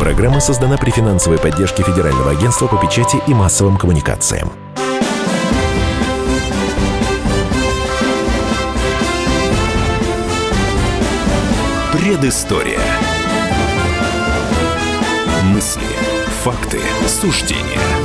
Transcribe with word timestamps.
Программа 0.00 0.40
создана 0.40 0.78
при 0.78 0.90
финансовой 0.90 1.38
поддержке 1.38 1.82
Федерального 1.82 2.30
агентства 2.30 2.66
по 2.66 2.78
печати 2.78 3.18
и 3.26 3.34
массовым 3.34 3.76
коммуникациям. 3.76 4.50
Предыстория. 11.92 12.80
Мысли, 15.42 15.82
факты, 16.42 16.80
суждения– 17.06 17.78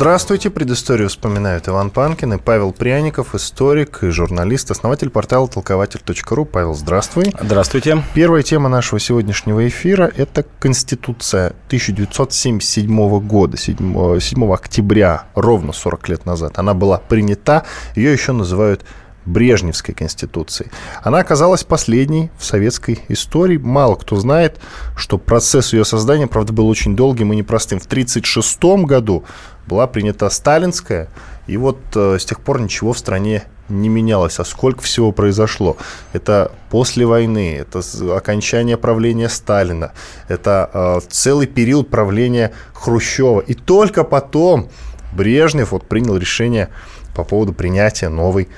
Здравствуйте, 0.00 0.48
предысторию 0.48 1.10
вспоминают 1.10 1.68
Иван 1.68 1.90
Панкин 1.90 2.32
и 2.32 2.38
Павел 2.38 2.72
Пряников, 2.72 3.34
историк 3.34 4.02
и 4.02 4.08
журналист, 4.08 4.70
основатель 4.70 5.10
портала 5.10 5.46
толкователь.ру. 5.46 6.46
Павел, 6.46 6.72
здравствуй. 6.72 7.34
Здравствуйте. 7.38 8.02
Первая 8.14 8.42
тема 8.42 8.70
нашего 8.70 8.98
сегодняшнего 8.98 9.68
эфира– 9.68 10.10
это 10.16 10.46
Конституция 10.58 11.48
1977 11.66 13.20
года, 13.20 13.58
7, 13.58 14.18
7 14.20 14.52
октября, 14.54 15.24
ровно 15.34 15.74
40 15.74 16.08
лет 16.08 16.24
назад. 16.24 16.58
Она 16.58 16.72
была 16.72 16.96
принята, 16.96 17.66
ее 17.94 18.10
еще 18.10 18.32
называют 18.32 18.86
Брежневской 19.26 19.94
Конституции. 19.94 20.70
Она 21.02 21.18
оказалась 21.18 21.62
последней 21.62 22.30
в 22.38 22.44
советской 22.44 23.00
истории. 23.08 23.58
Мало 23.58 23.96
кто 23.96 24.16
знает, 24.16 24.60
что 24.96 25.18
процесс 25.18 25.72
ее 25.72 25.84
создания, 25.84 26.26
правда, 26.26 26.52
был 26.52 26.68
очень 26.68 26.96
долгим 26.96 27.32
и 27.32 27.36
непростым. 27.36 27.80
В 27.80 27.86
1936 27.86 28.86
году 28.86 29.24
была 29.70 29.86
принята 29.86 30.28
сталинская, 30.30 31.08
и 31.46 31.56
вот 31.56 31.78
э, 31.94 32.18
с 32.18 32.24
тех 32.24 32.40
пор 32.40 32.60
ничего 32.60 32.92
в 32.92 32.98
стране 32.98 33.44
не 33.68 33.88
менялось. 33.88 34.40
А 34.40 34.44
сколько 34.44 34.82
всего 34.82 35.12
произошло? 35.12 35.76
Это 36.12 36.50
после 36.70 37.06
войны, 37.06 37.56
это 37.56 37.80
окончание 38.16 38.76
правления 38.76 39.28
Сталина, 39.28 39.92
это 40.28 40.70
э, 40.74 41.00
целый 41.08 41.46
период 41.46 41.88
правления 41.88 42.52
Хрущева. 42.74 43.40
И 43.40 43.54
только 43.54 44.02
потом 44.02 44.68
Брежнев 45.12 45.70
вот 45.70 45.88
принял 45.88 46.16
решение 46.16 46.68
по 47.14 47.22
поводу 47.24 47.52
принятия 47.52 48.08
новой 48.08 48.48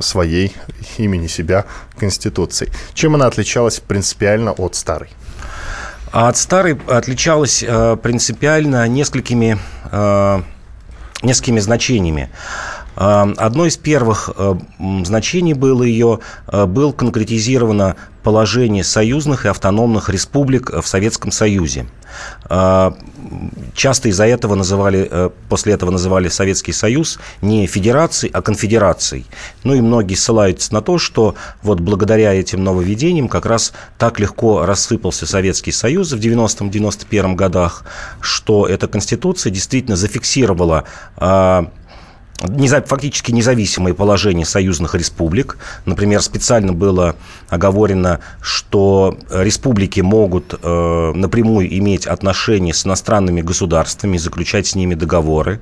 своей 0.00 0.54
имени 0.96 1.26
себя 1.26 1.66
Конституции. 1.98 2.70
Чем 2.94 3.14
она 3.14 3.26
отличалась 3.26 3.78
принципиально 3.78 4.52
от 4.52 4.74
старой? 4.74 5.10
А 6.12 6.28
от 6.28 6.36
старой 6.36 6.78
отличалась 6.88 7.64
э, 7.66 7.96
принципиально 7.96 8.86
несколькими, 8.86 9.58
э, 9.90 10.42
несколькими 11.22 11.60
значениями. 11.60 12.30
Э, 12.96 13.32
одно 13.36 13.66
из 13.66 13.76
первых 13.76 14.30
э, 14.36 14.54
значений 15.04 15.54
было 15.54 15.82
ее, 15.82 16.20
э, 16.48 16.66
было 16.66 16.92
конкретизировано 16.92 17.96
положение 18.22 18.84
союзных 18.84 19.46
и 19.46 19.48
автономных 19.48 20.08
республик 20.08 20.70
в 20.70 20.86
Советском 20.86 21.32
Союзе. 21.32 21.86
Часто 23.74 24.08
из-за 24.08 24.26
этого 24.26 24.54
называли, 24.54 25.30
после 25.48 25.74
этого 25.74 25.90
называли 25.90 26.28
Советский 26.28 26.72
Союз 26.72 27.18
не 27.40 27.66
федерацией, 27.66 28.32
а 28.32 28.42
конфедерацией. 28.42 29.26
Ну 29.64 29.74
и 29.74 29.80
многие 29.80 30.14
ссылаются 30.14 30.74
на 30.74 30.82
то, 30.82 30.98
что 30.98 31.34
вот 31.62 31.80
благодаря 31.80 32.34
этим 32.34 32.64
нововведениям 32.64 33.28
как 33.28 33.46
раз 33.46 33.72
так 33.98 34.20
легко 34.20 34.66
рассыпался 34.66 35.26
Советский 35.26 35.72
Союз 35.72 36.12
в 36.12 36.18
90-91 36.18 37.34
годах, 37.34 37.84
что 38.20 38.66
эта 38.66 38.88
конституция 38.88 39.50
действительно 39.50 39.96
зафиксировала 39.96 40.84
фактически 42.88 43.30
независимое 43.30 43.94
положение 43.94 44.44
союзных 44.44 44.94
республик. 44.94 45.58
Например, 45.84 46.20
специально 46.20 46.72
было 46.72 47.14
оговорено, 47.48 48.20
что 48.40 49.16
республики 49.30 50.00
могут 50.00 50.54
э, 50.60 51.12
напрямую 51.14 51.72
иметь 51.78 52.06
отношения 52.06 52.74
с 52.74 52.86
иностранными 52.86 53.42
государствами, 53.42 54.16
заключать 54.16 54.66
с 54.66 54.74
ними 54.74 54.94
договоры. 54.94 55.60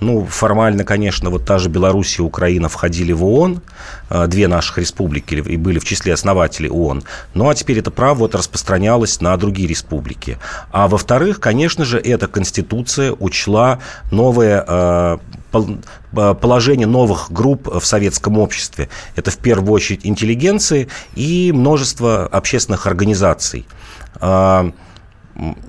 Ну, 0.00 0.26
формально, 0.26 0.84
конечно, 0.84 1.30
вот 1.30 1.44
та 1.44 1.58
же 1.58 1.68
Беларусь 1.68 2.18
и 2.18 2.22
Украина 2.22 2.68
входили 2.68 3.12
в 3.12 3.24
ООН, 3.24 3.62
э, 4.10 4.26
две 4.26 4.48
наших 4.48 4.78
республики 4.78 5.34
и 5.34 5.56
были 5.56 5.78
в 5.78 5.84
числе 5.84 6.12
основателей 6.12 6.68
ООН. 6.68 7.02
Ну, 7.34 7.48
а 7.48 7.54
теперь 7.54 7.78
это 7.78 7.90
право 7.90 8.20
вот 8.20 8.34
распространялось 8.34 9.20
на 9.20 9.36
другие 9.36 9.68
республики. 9.68 10.38
А 10.70 10.88
во-вторых, 10.88 11.40
конечно 11.40 11.84
же, 11.84 11.98
эта 11.98 12.26
конституция 12.26 13.12
учла 13.12 13.78
новое 14.10 14.64
э, 14.66 15.18
положение 16.12 16.86
новых 16.86 17.30
групп 17.30 17.68
в 17.68 17.84
советском 17.84 18.38
обществе. 18.38 18.88
Это 19.16 19.30
в 19.30 19.38
первую 19.38 19.72
очередь 19.72 20.00
интеллигенции 20.04 20.88
и 21.14 21.52
множество 21.52 22.26
общественных 22.26 22.86
организаций. 22.86 23.66
А, 24.16 24.70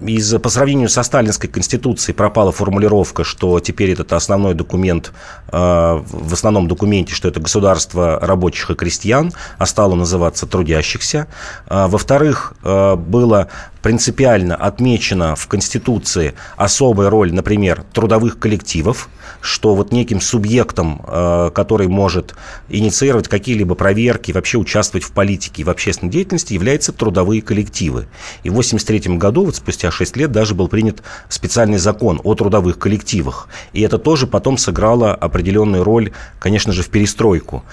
из, 0.02 0.34
по 0.40 0.50
сравнению 0.50 0.90
со 0.90 1.04
сталинской 1.04 1.50
конституцией 1.50 2.16
пропала 2.16 2.52
формулировка, 2.52 3.24
что 3.24 3.60
теперь 3.60 3.92
этот 3.92 4.12
основной 4.14 4.54
документ, 4.54 5.14
э, 5.48 5.52
в 5.52 6.34
основном 6.34 6.68
документе, 6.68 7.14
что 7.14 7.28
это 7.28 7.40
государство 7.40 8.20
рабочих 8.20 8.70
и 8.70 8.76
крестьян, 8.76 9.32
а 9.58 9.66
стало 9.66 9.96
называться 9.96 10.46
трудящихся. 10.46 11.28
Э, 11.68 11.88
во-вторых, 11.88 12.54
э, 12.64 12.96
было 12.96 13.48
принципиально 13.82 14.56
отмечена 14.56 15.36
в 15.36 15.48
Конституции 15.48 16.34
особая 16.58 17.10
роль, 17.10 17.34
например, 17.34 17.84
трудовых 17.94 18.40
коллективов, 18.40 19.10
что 19.40 19.76
вот 19.76 19.92
неким 19.92 20.22
субъектом, 20.22 21.02
э, 21.08 21.52
который 21.54 21.88
может 21.88 22.36
инициировать 22.70 23.28
какие-либо 23.28 23.76
проверки, 23.76 24.32
вообще 24.32 24.58
участвовать 24.58 25.04
в 25.04 25.12
политике 25.12 25.62
и 25.62 25.66
в 25.66 25.70
общественной 25.70 26.12
деятельности, 26.12 26.54
являются 26.54 26.92
трудовые 26.92 27.42
коллективы. 27.42 28.08
И 28.44 28.50
в 28.50 28.54
1983 28.54 29.18
году, 29.18 29.46
вот 29.46 29.56
спустя 29.56 29.92
6 29.92 30.18
лет, 30.18 30.32
даже 30.32 30.56
был 30.56 30.68
принят 30.68 31.02
специальный 31.30 31.78
закон 31.78 32.20
о 32.24 32.36
трудовых 32.36 32.78
коллективах. 32.78 33.48
И 33.74 33.82
это 33.82 33.98
тоже 33.98 34.28
потом 34.28 34.58
сыграло 34.58 35.14
определенную 35.14 35.84
роль, 35.84 36.12
конечно 36.40 36.74
же, 36.74 36.84
в 36.84 36.90
перестройку. 36.90 37.64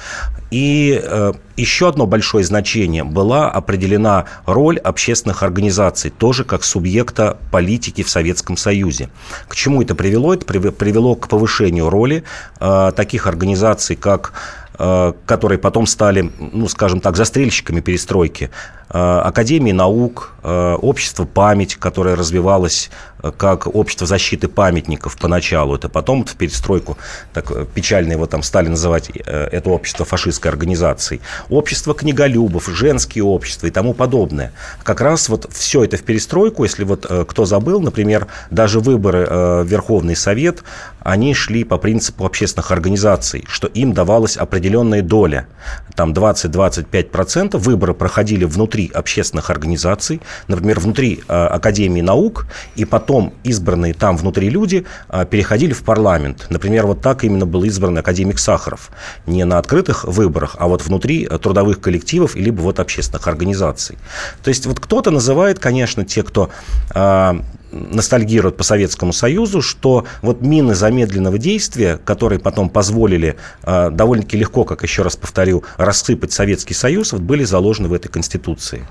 И 0.50 1.00
э, 1.02 1.32
еще 1.56 1.88
одно 1.88 2.06
большое 2.06 2.44
значение 2.44 3.04
была 3.04 3.50
определена 3.50 4.26
роль 4.46 4.78
общественных 4.78 5.42
организаций, 5.42 6.10
тоже 6.10 6.44
как 6.44 6.64
субъекта 6.64 7.36
политики 7.50 8.02
в 8.02 8.08
Советском 8.08 8.56
Союзе. 8.56 9.10
К 9.48 9.54
чему 9.54 9.82
это 9.82 9.94
привело? 9.94 10.34
Это 10.34 10.46
привело 10.46 11.14
к 11.14 11.28
повышению 11.28 11.47
роли 11.88 12.22
э, 12.60 12.92
таких 12.94 13.26
организаций, 13.26 13.96
как 13.96 14.32
э, 14.78 15.12
которые 15.26 15.58
потом 15.58 15.86
стали, 15.86 16.30
ну, 16.38 16.68
скажем 16.68 17.00
так, 17.00 17.16
застрельщиками 17.16 17.80
перестройки. 17.80 18.50
Э, 18.90 19.20
Академии 19.24 19.72
наук, 19.72 20.32
э, 20.42 20.74
общество 20.80 21.24
«Память», 21.26 21.76
которое 21.76 22.16
развивалось 22.16 22.90
э, 23.22 23.30
как 23.36 23.66
общество 23.66 24.06
защиты 24.06 24.48
памятников 24.48 25.18
поначалу. 25.18 25.74
Это 25.74 25.90
потом 25.90 26.24
в 26.24 26.34
перестройку, 26.36 26.96
так 27.34 27.52
печально 27.74 28.12
его 28.12 28.26
там 28.26 28.42
стали 28.42 28.68
называть, 28.68 29.10
это 29.10 29.70
общество 29.70 30.06
фашистской 30.06 30.50
организацией. 30.50 31.20
Общество 31.50 31.94
книголюбов, 31.94 32.68
женские 32.68 33.24
общества 33.24 33.66
и 33.66 33.70
тому 33.70 33.92
подобное. 33.92 34.52
Как 34.82 35.00
раз 35.02 35.28
вот 35.28 35.50
все 35.52 35.84
это 35.84 35.98
в 35.98 36.02
перестройку, 36.02 36.64
если 36.64 36.84
вот 36.84 37.06
кто 37.28 37.44
забыл, 37.44 37.80
например, 37.80 38.26
даже 38.50 38.80
выборы 38.80 39.26
в 39.26 39.64
Верховный 39.64 40.16
Совет, 40.16 40.62
они 41.00 41.34
шли 41.34 41.64
по 41.64 41.78
принципу 41.78 42.24
общественных 42.24 42.70
организаций, 42.70 43.44
что 43.48 43.66
им 43.66 43.92
давалась 43.92 44.36
определенная 44.36 45.02
доля, 45.02 45.46
там 45.94 46.12
20-25%, 46.12 47.56
выборы 47.58 47.94
проходили 47.94 48.44
внутри 48.44 48.77
внутри 48.78 48.90
общественных 48.94 49.50
организаций, 49.50 50.20
например, 50.48 50.80
внутри 50.80 51.20
э, 51.28 51.32
Академии 51.32 52.02
наук, 52.02 52.46
и 52.76 52.84
потом 52.84 53.32
избранные 53.44 53.94
там 53.94 54.16
внутри 54.16 54.50
люди 54.50 54.84
э, 55.08 55.26
переходили 55.26 55.72
в 55.72 55.82
парламент. 55.82 56.46
Например, 56.50 56.86
вот 56.86 57.00
так 57.00 57.24
именно 57.24 57.46
был 57.46 57.64
избран 57.64 57.98
академик 57.98 58.38
Сахаров. 58.38 58.90
Не 59.26 59.44
на 59.44 59.58
открытых 59.58 60.04
выборах, 60.04 60.56
а 60.58 60.66
вот 60.66 60.86
внутри 60.86 61.26
трудовых 61.26 61.80
коллективов, 61.80 62.36
либо 62.36 62.60
вот 62.60 62.78
общественных 62.78 63.28
организаций. 63.28 63.96
То 64.42 64.50
есть 64.50 64.66
вот 64.66 64.78
кто-то 64.80 65.10
называет, 65.10 65.58
конечно, 65.58 66.04
те, 66.04 66.22
кто 66.22 66.48
э, 66.94 67.34
ностальгируют 67.72 68.56
по 68.56 68.64
Советскому 68.64 69.12
Союзу, 69.12 69.62
что 69.62 70.04
вот 70.22 70.40
мины 70.40 70.74
замедленного 70.74 71.38
действия, 71.38 71.98
которые 72.04 72.38
потом 72.38 72.70
позволили 72.70 73.36
э, 73.62 73.90
довольно-таки 73.90 74.36
легко, 74.36 74.64
как 74.64 74.82
еще 74.82 75.02
раз 75.02 75.16
повторю, 75.16 75.64
рассыпать 75.76 76.32
Советский 76.32 76.74
Союз, 76.74 77.12
вот 77.12 77.22
были 77.22 77.44
заложены 77.44 77.88
в 77.88 77.92
этой 77.92 78.08
Конституции. 78.08 78.86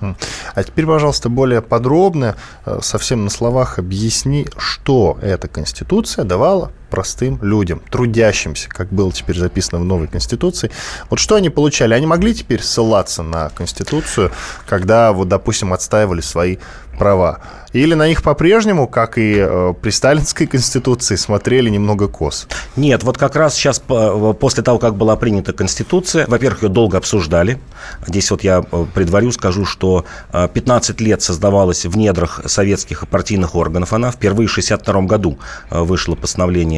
А 0.53 0.63
теперь, 0.63 0.85
пожалуйста, 0.85 1.29
более 1.29 1.61
подробно, 1.61 2.35
э, 2.65 2.79
совсем 2.81 3.23
на 3.23 3.29
словах 3.29 3.79
объясни, 3.79 4.47
что 4.57 5.17
эта 5.21 5.47
Конституция 5.47 6.25
давала 6.25 6.71
простым 6.89 7.39
людям, 7.41 7.81
трудящимся, 7.89 8.69
как 8.69 8.89
было 8.89 9.11
теперь 9.11 9.37
записано 9.37 9.79
в 9.79 9.85
новой 9.85 10.07
Конституции. 10.07 10.71
Вот 11.09 11.19
что 11.19 11.35
они 11.35 11.49
получали? 11.49 11.93
Они 11.93 12.05
могли 12.05 12.33
теперь 12.33 12.61
ссылаться 12.61 13.23
на 13.23 13.49
Конституцию, 13.49 14.31
когда, 14.65 15.11
вот, 15.13 15.27
допустим, 15.27 15.73
отстаивали 15.73 16.21
свои 16.21 16.57
права? 16.97 17.39
Или 17.73 17.93
на 17.93 18.07
них 18.07 18.23
по-прежнему, 18.23 18.87
как 18.87 19.17
и 19.17 19.35
э, 19.37 19.73
при 19.81 19.89
сталинской 19.91 20.47
конституции, 20.47 21.15
смотрели 21.15 21.69
немного 21.69 22.07
кос? 22.07 22.47
Нет, 22.75 23.03
вот 23.03 23.17
как 23.17 23.35
раз 23.35 23.55
сейчас, 23.55 23.79
после 23.79 24.63
того, 24.63 24.79
как 24.79 24.95
была 24.95 25.15
принята 25.15 25.53
конституция, 25.53 26.25
во-первых, 26.27 26.63
ее 26.63 26.69
долго 26.69 26.97
обсуждали. 26.97 27.59
Здесь 28.05 28.31
вот 28.31 28.43
я 28.43 28.63
э, 28.71 28.85
предварю, 28.93 29.31
скажу, 29.31 29.65
что 29.65 30.05
15 30.31 30.99
э, 30.99 31.03
лет 31.03 31.21
создавалась 31.21 31.85
в 31.85 31.97
недрах 31.97 32.41
советских 32.45 33.03
и 33.03 33.05
партийных 33.05 33.55
органов. 33.55 33.93
Она 33.93 34.11
впервые 34.11 34.47
в 34.47 34.51
1962 34.51 35.01
году 35.01 35.37
э, 35.69 35.79
вышло 35.81 36.15
постановление 36.15 36.76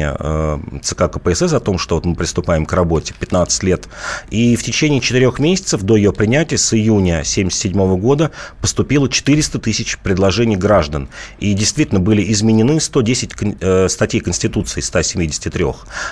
ЦК 0.82 1.10
КПСС 1.10 1.52
о 1.52 1.60
том, 1.60 1.78
что 1.78 1.96
вот 1.96 2.04
мы 2.04 2.14
приступаем 2.14 2.66
к 2.66 2.72
работе 2.72 3.14
15 3.18 3.62
лет. 3.62 3.88
И 4.30 4.56
в 4.56 4.62
течение 4.62 5.00
4 5.00 5.32
месяцев 5.38 5.82
до 5.82 5.96
ее 5.96 6.12
принятия, 6.12 6.58
с 6.58 6.72
июня 6.74 7.20
1977 7.20 8.00
года, 8.00 8.30
поступило 8.60 9.08
400 9.08 9.58
тысяч 9.58 9.98
предложений 9.98 10.56
граждан. 10.56 11.08
И 11.38 11.54
действительно 11.54 12.00
были 12.00 12.30
изменены 12.32 12.80
110 12.80 13.32
э, 13.60 13.88
статей 13.88 14.20
Конституции, 14.20 14.80
173. 14.80 15.66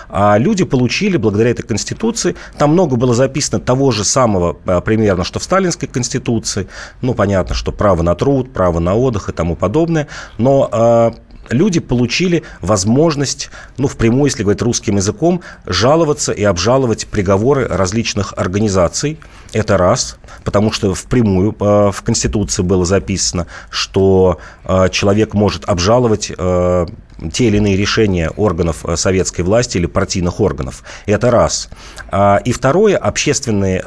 А 0.08 0.36
люди 0.38 0.64
получили 0.64 1.16
благодаря 1.16 1.50
этой 1.50 1.62
Конституции, 1.62 2.36
там 2.56 2.70
много 2.72 2.96
было 2.96 3.14
записано 3.14 3.60
того 3.60 3.90
же 3.90 4.04
самого 4.04 4.56
э, 4.66 4.80
примерно, 4.80 5.24
что 5.24 5.38
в 5.38 5.44
Сталинской 5.44 5.88
Конституции. 5.88 6.68
Ну, 7.02 7.14
понятно, 7.14 7.54
что 7.54 7.72
право 7.72 8.02
на 8.02 8.14
труд, 8.14 8.52
право 8.52 8.78
на 8.78 8.94
отдых 8.94 9.28
и 9.28 9.32
тому 9.32 9.56
подобное. 9.56 10.08
Но 10.38 10.68
э, 10.70 11.12
люди 11.50 11.80
получили 11.80 12.42
возможность, 12.60 13.50
ну, 13.76 13.88
впрямую, 13.88 14.26
если 14.26 14.42
говорить 14.42 14.62
русским 14.62 14.96
языком, 14.96 15.42
жаловаться 15.66 16.32
и 16.32 16.44
обжаловать 16.44 17.06
приговоры 17.06 17.66
различных 17.66 18.34
организаций. 18.36 19.18
Это 19.52 19.78
раз, 19.78 20.18
потому 20.44 20.72
что 20.72 20.94
впрямую 20.94 21.56
э, 21.58 21.90
в 21.90 22.02
Конституции 22.02 22.62
было 22.62 22.84
записано, 22.84 23.46
что 23.70 24.38
э, 24.64 24.88
человек 24.90 25.32
может 25.34 25.64
обжаловать 25.68 26.30
э, 26.36 26.86
те 27.32 27.46
или 27.46 27.56
иные 27.56 27.76
решения 27.76 28.30
органов 28.30 28.84
советской 28.94 29.40
власти 29.40 29.78
или 29.78 29.86
партийных 29.86 30.40
органов. 30.40 30.84
Это 31.06 31.30
раз. 31.30 31.68
А, 32.10 32.36
и 32.44 32.52
второе, 32.52 32.96
общественные 32.96 33.84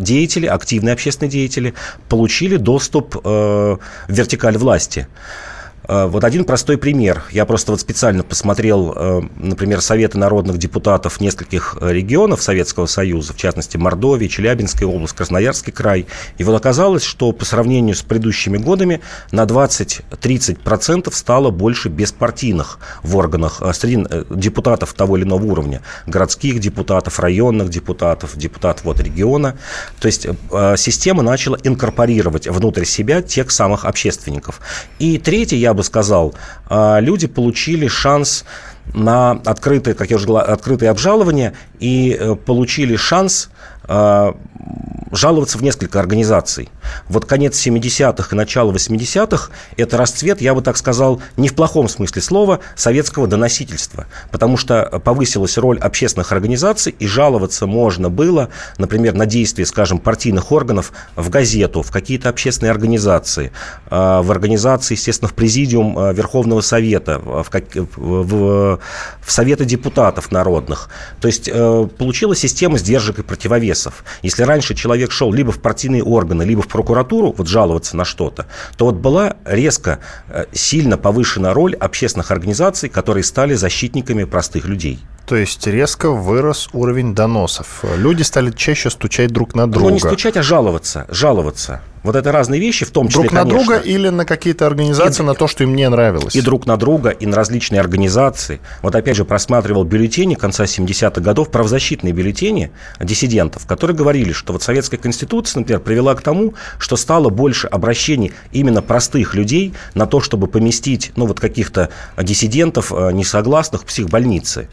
деятели, 0.00 0.46
активные 0.46 0.94
общественные 0.94 1.30
деятели 1.30 1.74
получили 2.08 2.56
доступ 2.56 3.14
в 3.24 3.78
вертикаль 4.08 4.58
власти. 4.58 5.06
Э, 5.88 6.06
вот 6.06 6.24
один 6.24 6.44
простой 6.44 6.78
пример. 6.78 7.24
Я 7.30 7.44
просто 7.46 7.72
вот 7.72 7.80
специально 7.80 8.22
посмотрел, 8.22 8.92
э, 8.94 9.20
например, 9.36 9.80
советы 9.80 10.18
народных 10.18 10.58
депутатов 10.58 11.20
нескольких 11.20 11.76
э, 11.80 11.92
регионов 11.92 12.42
Советского 12.42 12.86
Союза, 12.86 13.32
в 13.32 13.36
частности, 13.36 13.76
Мордовии, 13.76 14.26
Челябинская 14.26 14.88
область, 14.88 15.14
Красноярский 15.14 15.72
край. 15.72 16.06
И 16.38 16.44
вот 16.44 16.54
оказалось, 16.54 17.04
что 17.04 17.32
по 17.32 17.44
сравнению 17.44 17.94
с 17.94 18.02
предыдущими 18.02 18.58
годами 18.58 19.00
на 19.30 19.44
20-30% 19.44 21.12
стало 21.12 21.50
больше 21.50 21.88
беспартийных 21.88 22.78
в 23.02 23.16
органах 23.16 23.62
среди 23.74 24.06
депутатов 24.30 24.92
того 24.94 25.16
или 25.16 25.24
иного 25.24 25.44
уровня. 25.44 25.82
Городских 26.06 26.58
депутатов, 26.58 27.20
районных 27.20 27.68
депутатов, 27.68 28.36
депутатов 28.36 28.84
вот 28.84 29.00
региона. 29.00 29.56
То 30.00 30.06
есть 30.06 30.26
система 30.76 31.22
начала 31.22 31.58
инкорпорировать 31.62 32.48
внутрь 32.48 32.84
себя 32.84 33.22
тех 33.22 33.50
самых 33.50 33.84
общественников. 33.84 34.60
И 34.98 35.18
третье, 35.18 35.56
я 35.56 35.74
бы 35.76 35.84
сказал, 35.84 36.34
а, 36.68 36.98
люди 37.00 37.26
получили 37.26 37.86
шанс 37.86 38.44
на 38.94 39.32
открытое, 39.44 39.94
как 39.94 40.10
я 40.10 40.16
уже 40.16 40.26
говорил, 40.26 40.52
открытое 40.52 40.90
обжалование 40.90 41.54
и 41.80 42.16
э, 42.18 42.36
получили 42.36 42.96
шанс 42.96 43.50
а, 43.84 44.36
жаловаться 45.12 45.58
в 45.58 45.62
несколько 45.62 46.00
организаций. 46.00 46.68
Вот 47.08 47.24
конец 47.24 47.64
70-х 47.66 48.28
и 48.32 48.34
начало 48.34 48.72
80-х– 48.72 49.50
это 49.76 49.96
расцвет, 49.96 50.40
я 50.40 50.54
бы 50.54 50.62
так 50.62 50.76
сказал, 50.76 51.20
не 51.36 51.48
в 51.48 51.54
плохом 51.54 51.88
смысле 51.88 52.22
слова, 52.22 52.60
советского 52.74 53.26
доносительства. 53.26 54.06
Потому 54.30 54.56
что 54.56 55.00
повысилась 55.04 55.58
роль 55.58 55.78
общественных 55.78 56.32
организаций, 56.32 56.94
и 56.98 57.06
жаловаться 57.06 57.66
можно 57.66 58.10
было, 58.10 58.48
например, 58.78 59.14
на 59.14 59.26
действия, 59.26 59.66
скажем, 59.66 59.98
партийных 59.98 60.52
органов 60.52 60.92
в 61.14 61.28
газету, 61.30 61.82
в 61.82 61.90
какие-то 61.90 62.28
общественные 62.28 62.70
организации, 62.70 63.52
а, 63.88 64.22
в 64.22 64.30
организации, 64.30 64.94
естественно, 64.94 65.28
в 65.28 65.34
президиум 65.34 65.98
а, 65.98 66.12
Верховного 66.12 66.60
Совета, 66.60 67.18
в, 67.18 67.50
в, 67.96 68.80
в 69.20 69.32
Советы 69.32 69.64
депутатов 69.64 70.30
народных. 70.32 70.88
То 71.20 71.28
есть 71.28 71.48
э, 71.52 71.88
получилась 71.98 72.38
система 72.38 72.78
сдержек 72.78 73.18
и 73.18 73.22
противовесов. 73.22 74.04
Если 74.22 74.42
раньше 74.42 74.74
человек 74.74 75.10
шел 75.10 75.32
либо 75.32 75.52
в 75.52 75.60
партийные 75.60 76.02
органы, 76.02 76.42
либо 76.42 76.62
в 76.62 76.68
прокуратуру 76.76 77.34
вот 77.36 77.46
жаловаться 77.46 77.96
на 77.96 78.04
что-то, 78.04 78.46
то 78.76 78.84
вот 78.84 78.96
была 78.96 79.36
резко 79.44 79.98
э, 80.28 80.44
сильно 80.52 80.98
повышена 80.98 81.54
роль 81.54 81.74
общественных 81.74 82.30
организаций, 82.30 82.88
которые 82.88 83.24
стали 83.24 83.54
защитниками 83.54 84.24
простых 84.24 84.66
людей. 84.66 84.98
То 85.26 85.36
есть 85.36 85.66
резко 85.66 86.10
вырос 86.10 86.68
уровень 86.72 87.14
доносов. 87.14 87.84
Люди 87.96 88.22
стали 88.22 88.50
чаще 88.50 88.90
стучать 88.90 89.30
друг 89.30 89.54
на 89.54 89.66
друга. 89.66 89.88
Ну, 89.88 89.94
не 89.94 90.00
стучать, 90.00 90.36
а 90.36 90.42
жаловаться. 90.42 91.06
Жаловаться. 91.08 91.80
Вот 92.06 92.14
это 92.14 92.30
разные 92.30 92.60
вещи, 92.60 92.84
в 92.84 92.92
том 92.92 93.08
числе, 93.08 93.22
Друг 93.22 93.32
на 93.32 93.40
конечно, 93.40 93.58
друга 93.58 93.78
или 93.78 94.10
на 94.10 94.24
какие-то 94.24 94.64
организации, 94.64 95.24
и, 95.24 95.26
на 95.26 95.34
то, 95.34 95.48
что 95.48 95.64
им 95.64 95.74
не 95.74 95.88
нравилось? 95.88 96.36
И 96.36 96.40
друг 96.40 96.64
на 96.64 96.76
друга, 96.76 97.10
и 97.10 97.26
на 97.26 97.34
различные 97.34 97.80
организации. 97.80 98.60
Вот 98.80 98.94
опять 98.94 99.16
же 99.16 99.24
просматривал 99.24 99.82
бюллетени 99.82 100.36
конца 100.36 100.64
70-х 100.66 101.20
годов, 101.20 101.50
правозащитные 101.50 102.12
бюллетени 102.12 102.70
диссидентов, 103.00 103.66
которые 103.66 103.96
говорили, 103.96 104.30
что 104.30 104.52
вот 104.52 104.62
советская 104.62 105.00
конституция, 105.00 105.58
например, 105.58 105.80
привела 105.80 106.14
к 106.14 106.22
тому, 106.22 106.54
что 106.78 106.94
стало 106.94 107.28
больше 107.28 107.66
обращений 107.66 108.32
именно 108.52 108.82
простых 108.82 109.34
людей 109.34 109.74
на 109.94 110.06
то, 110.06 110.20
чтобы 110.20 110.46
поместить, 110.46 111.10
ну, 111.16 111.26
вот 111.26 111.40
каких-то 111.40 111.88
диссидентов, 112.16 112.92
э, 112.92 113.10
несогласных 113.10 113.82
в 113.82 113.84
психбольницы. 113.84 114.68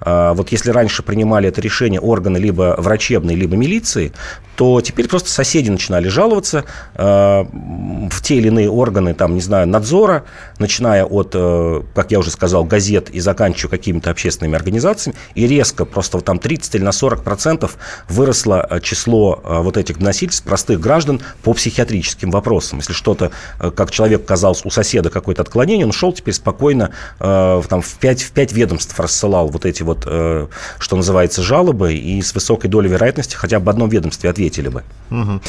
А, 0.00 0.34
вот 0.34 0.52
если 0.52 0.70
раньше 0.70 1.02
принимали 1.02 1.48
это 1.48 1.60
решение 1.60 2.00
органы 2.00 2.38
либо 2.38 2.74
врачебной, 2.78 3.34
либо 3.34 3.56
милиции, 3.56 4.12
то 4.56 4.80
теперь 4.80 5.06
просто 5.06 5.30
соседи 5.30 5.68
начинали 5.70 6.08
жаловаться 6.08 6.64
э, 6.94 7.04
в 7.04 8.22
те 8.22 8.36
или 8.36 8.48
иные 8.48 8.70
органы, 8.70 9.14
там, 9.14 9.34
не 9.34 9.42
знаю, 9.42 9.68
надзора, 9.68 10.24
начиная 10.58 11.04
от, 11.04 11.32
э, 11.34 11.82
как 11.94 12.10
я 12.10 12.18
уже 12.18 12.30
сказал, 12.30 12.64
газет 12.64 13.10
и 13.10 13.20
заканчивая 13.20 13.70
какими-то 13.70 14.10
общественными 14.10 14.56
организациями, 14.56 15.16
и 15.34 15.46
резко, 15.46 15.84
просто 15.84 16.20
там 16.20 16.38
30 16.38 16.76
или 16.76 16.82
на 16.82 16.92
40 16.92 17.22
процентов 17.22 17.76
выросло 18.08 18.66
э, 18.68 18.80
число 18.80 19.40
э, 19.44 19.60
вот 19.60 19.76
этих 19.76 19.98
доносительств 19.98 20.46
простых 20.46 20.80
граждан 20.80 21.20
по 21.42 21.52
психиатрическим 21.52 22.30
вопросам. 22.30 22.78
Если 22.78 22.94
что-то, 22.94 23.30
как 23.58 23.90
человек 23.90 24.24
казалось, 24.24 24.62
у 24.64 24.70
соседа 24.70 25.10
какое-то 25.10 25.42
отклонение, 25.42 25.84
он 25.84 25.92
шел 25.92 26.12
теперь 26.12 26.34
спокойно 26.34 26.90
там, 27.18 27.82
в, 27.82 27.94
5, 28.00 28.22
в 28.22 28.30
5 28.32 28.52
ведомств 28.52 28.98
рассылал 28.98 29.48
вот 29.48 29.66
эти 29.66 29.82
вот, 29.86 30.04
э, 30.06 30.46
что 30.78 30.96
называется, 30.96 31.42
жалобы, 31.42 31.94
и 31.94 32.20
с 32.20 32.34
высокой 32.34 32.68
долей 32.68 32.90
вероятности 32.90 33.34
хотя 33.34 33.58
бы 33.58 33.66
в 33.66 33.68
одном 33.70 33.88
ведомстве 33.88 34.28
ответили 34.28 34.68
бы. 34.68 34.82
Угу. 35.10 35.40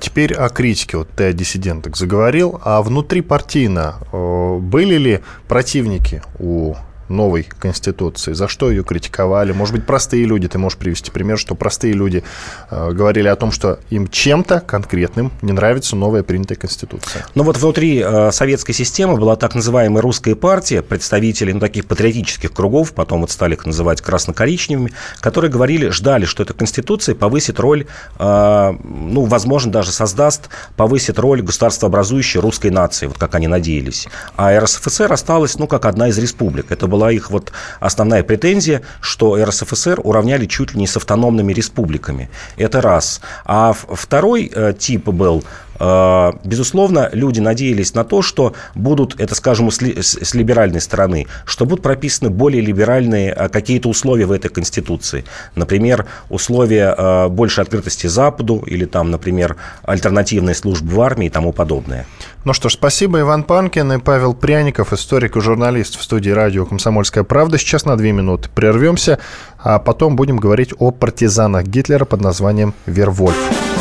Теперь 0.00 0.34
о 0.34 0.48
критике. 0.48 0.96
Вот 0.96 1.08
ты 1.10 1.24
о 1.24 1.32
диссидентах 1.32 1.96
заговорил. 1.96 2.60
А 2.64 2.80
внутри 2.82 3.20
партийно 3.20 3.96
э, 4.12 4.58
были 4.58 4.96
ли 4.96 5.20
противники 5.48 6.22
у 6.38 6.74
новой 7.10 7.48
Конституции? 7.58 8.32
За 8.32 8.48
что 8.48 8.70
ее 8.70 8.84
критиковали? 8.84 9.52
Может 9.52 9.74
быть, 9.74 9.86
простые 9.86 10.24
люди, 10.24 10.48
ты 10.48 10.58
можешь 10.58 10.78
привести 10.78 11.10
пример, 11.10 11.38
что 11.38 11.54
простые 11.54 11.92
люди 11.92 12.22
э, 12.70 12.92
говорили 12.92 13.28
о 13.28 13.36
том, 13.36 13.52
что 13.52 13.78
им 13.90 14.08
чем-то 14.08 14.60
конкретным 14.60 15.32
не 15.42 15.52
нравится 15.52 15.96
новая 15.96 16.22
принятая 16.22 16.56
Конституция. 16.56 17.26
Ну 17.34 17.42
вот 17.42 17.56
внутри 17.58 18.02
э, 18.04 18.30
советской 18.32 18.72
системы 18.72 19.16
была 19.16 19.36
так 19.36 19.54
называемая 19.54 20.02
русская 20.02 20.34
партия, 20.34 20.82
представители 20.82 21.52
ну, 21.52 21.60
таких 21.60 21.86
патриотических 21.86 22.52
кругов, 22.52 22.92
потом 22.92 23.22
вот 23.22 23.30
стали 23.30 23.54
их 23.54 23.66
называть 23.66 24.00
красно-коричневыми, 24.00 24.92
которые 25.20 25.50
говорили, 25.50 25.88
ждали, 25.88 26.24
что 26.24 26.42
эта 26.42 26.54
Конституция 26.54 27.14
повысит 27.14 27.58
роль, 27.58 27.86
э, 28.18 28.72
ну, 28.82 29.24
возможно, 29.24 29.72
даже 29.72 29.92
создаст, 29.92 30.48
повысит 30.76 31.18
роль 31.18 31.42
государствообразующей 31.42 32.40
русской 32.40 32.70
нации, 32.70 33.06
вот 33.06 33.18
как 33.18 33.34
они 33.34 33.48
надеялись. 33.48 34.06
А 34.36 34.58
РСФСР 34.58 35.12
осталась, 35.12 35.58
ну, 35.58 35.66
как 35.66 35.84
одна 35.84 36.08
из 36.08 36.18
республик. 36.18 36.70
Это 36.70 36.86
была 36.86 36.99
была 37.00 37.12
их 37.12 37.30
вот 37.30 37.52
основная 37.80 38.22
претензия, 38.22 38.82
что 39.00 39.42
РСФСР 39.42 40.00
уравняли 40.04 40.46
чуть 40.46 40.74
ли 40.74 40.80
не 40.80 40.86
с 40.86 40.96
автономными 40.96 41.54
республиками. 41.54 42.28
Это 42.58 42.82
раз. 42.82 43.20
А 43.46 43.72
второй 43.72 44.50
э, 44.54 44.74
тип 44.78 45.08
был 45.08 45.42
Безусловно, 45.80 47.08
люди 47.12 47.40
надеялись 47.40 47.94
на 47.94 48.04
то, 48.04 48.20
что 48.20 48.52
будут, 48.74 49.18
это 49.18 49.34
скажем, 49.34 49.70
с, 49.70 49.80
с 49.80 50.34
либеральной 50.34 50.80
стороны, 50.80 51.26
что 51.46 51.64
будут 51.64 51.82
прописаны 51.82 52.28
более 52.28 52.60
либеральные 52.60 53.32
э, 53.34 53.48
какие-то 53.48 53.88
условия 53.88 54.26
в 54.26 54.32
этой 54.32 54.50
Конституции. 54.50 55.24
Например, 55.54 56.06
условия 56.28 57.28
большей 57.28 57.62
открытости 57.62 58.06
Западу 58.06 58.62
или 58.66 58.84
там, 58.84 59.10
например, 59.10 59.56
альтернативной 59.82 60.54
службы 60.54 60.92
в 60.92 61.00
армии 61.00 61.26
и 61.26 61.30
тому 61.30 61.52
подобное. 61.52 62.06
Ну 62.44 62.52
что 62.52 62.68
ж, 62.68 62.74
спасибо, 62.74 63.20
Иван 63.20 63.44
Панкин 63.44 63.92
и 63.92 63.98
Павел 63.98 64.34
Пряников, 64.34 64.92
историк 64.92 65.36
и 65.36 65.40
журналист 65.40 65.98
в 65.98 66.02
студии 66.02 66.30
радио 66.30 66.66
«Комсомольская 66.66 67.24
правда». 67.24 67.58
Сейчас 67.58 67.84
на 67.84 67.96
две 67.96 68.12
минуты 68.12 68.48
прервемся, 68.54 69.18
а 69.58 69.78
потом 69.78 70.16
будем 70.16 70.36
говорить 70.36 70.74
о 70.78 70.90
партизанах 70.90 71.64
Гитлера 71.64 72.04
под 72.04 72.20
названием 72.20 72.74
«Вервольф». 72.86 73.79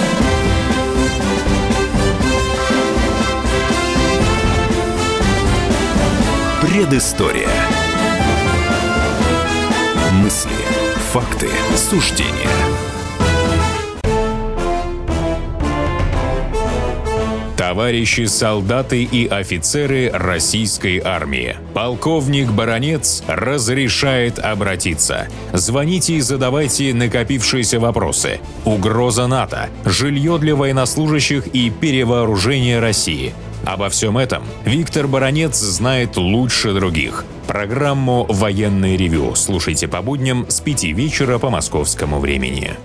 Предыстория. 6.80 7.50
Мысли, 10.14 10.56
факты, 11.12 11.50
суждения– 11.76 12.48
Товарищи 17.70 18.26
солдаты 18.26 19.04
и 19.04 19.28
офицеры 19.28 20.10
российской 20.12 21.00
армии. 21.00 21.56
Полковник 21.74 22.50
Баронец 22.50 23.22
разрешает 23.28 24.40
обратиться. 24.40 25.28
Звоните 25.54 26.16
и 26.16 26.22
задавайте 26.22 26.94
накопившиеся 26.96 27.80
вопросы. 27.80 28.40
Угроза 28.66 29.28
НАТО, 29.28 29.70
жилье 29.86 30.40
для 30.40 30.56
военнослужащих 30.56 31.48
и 31.48 31.70
перевооружение 31.70 32.80
России. 32.80 33.36
Обо 33.66 33.90
всем 33.90 34.18
этом 34.18 34.44
Виктор 34.66 35.08
Баронец 35.08 35.58
знает 35.58 36.18
лучше 36.18 36.74
других. 36.74 37.26
Программу 37.48 38.26
«Военный 38.30 38.96
ревю» 38.96 39.36
слушайте 39.36 39.88
по 39.88 40.02
будням 40.02 40.46
с 40.50 40.60
5 40.60 40.84
вечера 40.86 41.40
по 41.40 41.50
московскому 41.50 42.20
времени. 42.20 42.76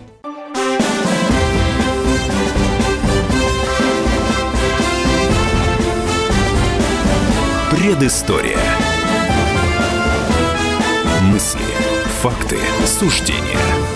Предыстория. 7.70 8.58
Мысли, 11.22 11.60
факты, 12.22 12.58
суждения. 12.86 13.93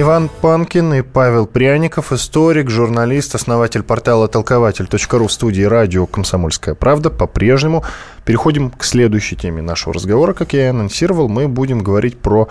Иван 0.00 0.28
Панкин 0.28 0.94
и 0.94 1.02
Павел 1.02 1.44
Пряников, 1.44 2.12
историк, 2.12 2.70
журналист, 2.70 3.34
основатель 3.34 3.82
портала 3.82 4.28
толкователь.ру 4.28 5.26
в 5.26 5.32
студии 5.32 5.62
радио 5.62 6.06
«Комсомольская 6.06 6.76
правда». 6.76 7.10
По-прежнему 7.10 7.82
переходим 8.24 8.70
к 8.70 8.84
следующей 8.84 9.34
теме 9.34 9.60
нашего 9.60 9.92
разговора. 9.92 10.34
Как 10.34 10.52
я 10.52 10.66
и 10.66 10.68
анонсировал, 10.68 11.28
мы 11.28 11.48
будем 11.48 11.80
говорить 11.80 12.16
про 12.16 12.46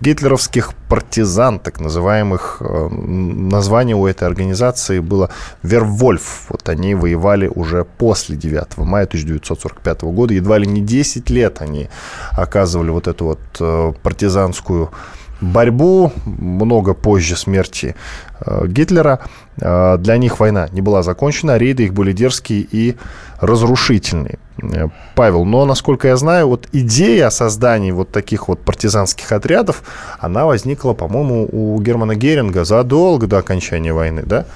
гитлеровских 0.00 0.74
партизан, 0.88 1.60
так 1.60 1.78
называемых. 1.78 2.56
Э, 2.62 2.88
название 2.88 3.94
у 3.94 4.04
этой 4.04 4.26
организации 4.26 4.98
было 4.98 5.30
«Вервольф». 5.62 6.46
Вот 6.48 6.68
они 6.68 6.96
воевали 6.96 7.46
уже 7.46 7.84
после 7.84 8.34
9 8.34 8.76
мая 8.78 9.04
1945 9.04 10.02
года. 10.02 10.34
Едва 10.34 10.58
ли 10.58 10.66
не 10.66 10.80
10 10.80 11.30
лет 11.30 11.62
они 11.62 11.90
оказывали 12.32 12.90
вот 12.90 13.06
эту 13.06 13.24
вот 13.24 13.40
э, 13.60 13.92
партизанскую 14.02 14.90
борьбу, 15.40 16.12
много 16.24 16.94
позже 16.94 17.36
смерти 17.36 17.94
э, 18.40 18.66
Гитлера. 18.66 19.20
Э, 19.60 19.96
для 19.98 20.16
них 20.16 20.40
война 20.40 20.68
не 20.72 20.80
была 20.80 21.02
закончена, 21.02 21.56
рейды 21.58 21.84
их 21.84 21.94
были 21.94 22.12
дерзкие 22.12 22.66
и 22.70 22.96
разрушительные. 23.40 24.38
Э, 24.62 24.88
Павел, 25.14 25.44
но, 25.44 25.64
насколько 25.64 26.08
я 26.08 26.16
знаю, 26.16 26.48
вот 26.48 26.68
идея 26.72 27.28
о 27.28 27.30
создании 27.30 27.92
вот 27.92 28.10
таких 28.10 28.48
вот 28.48 28.60
партизанских 28.60 29.30
отрядов, 29.32 29.82
она 30.18 30.44
возникла, 30.46 30.94
по-моему, 30.94 31.48
у 31.50 31.80
Германа 31.80 32.14
Геринга 32.14 32.64
задолго 32.64 33.26
до 33.26 33.38
окончания 33.38 33.92
войны, 33.92 34.22
да? 34.24 34.46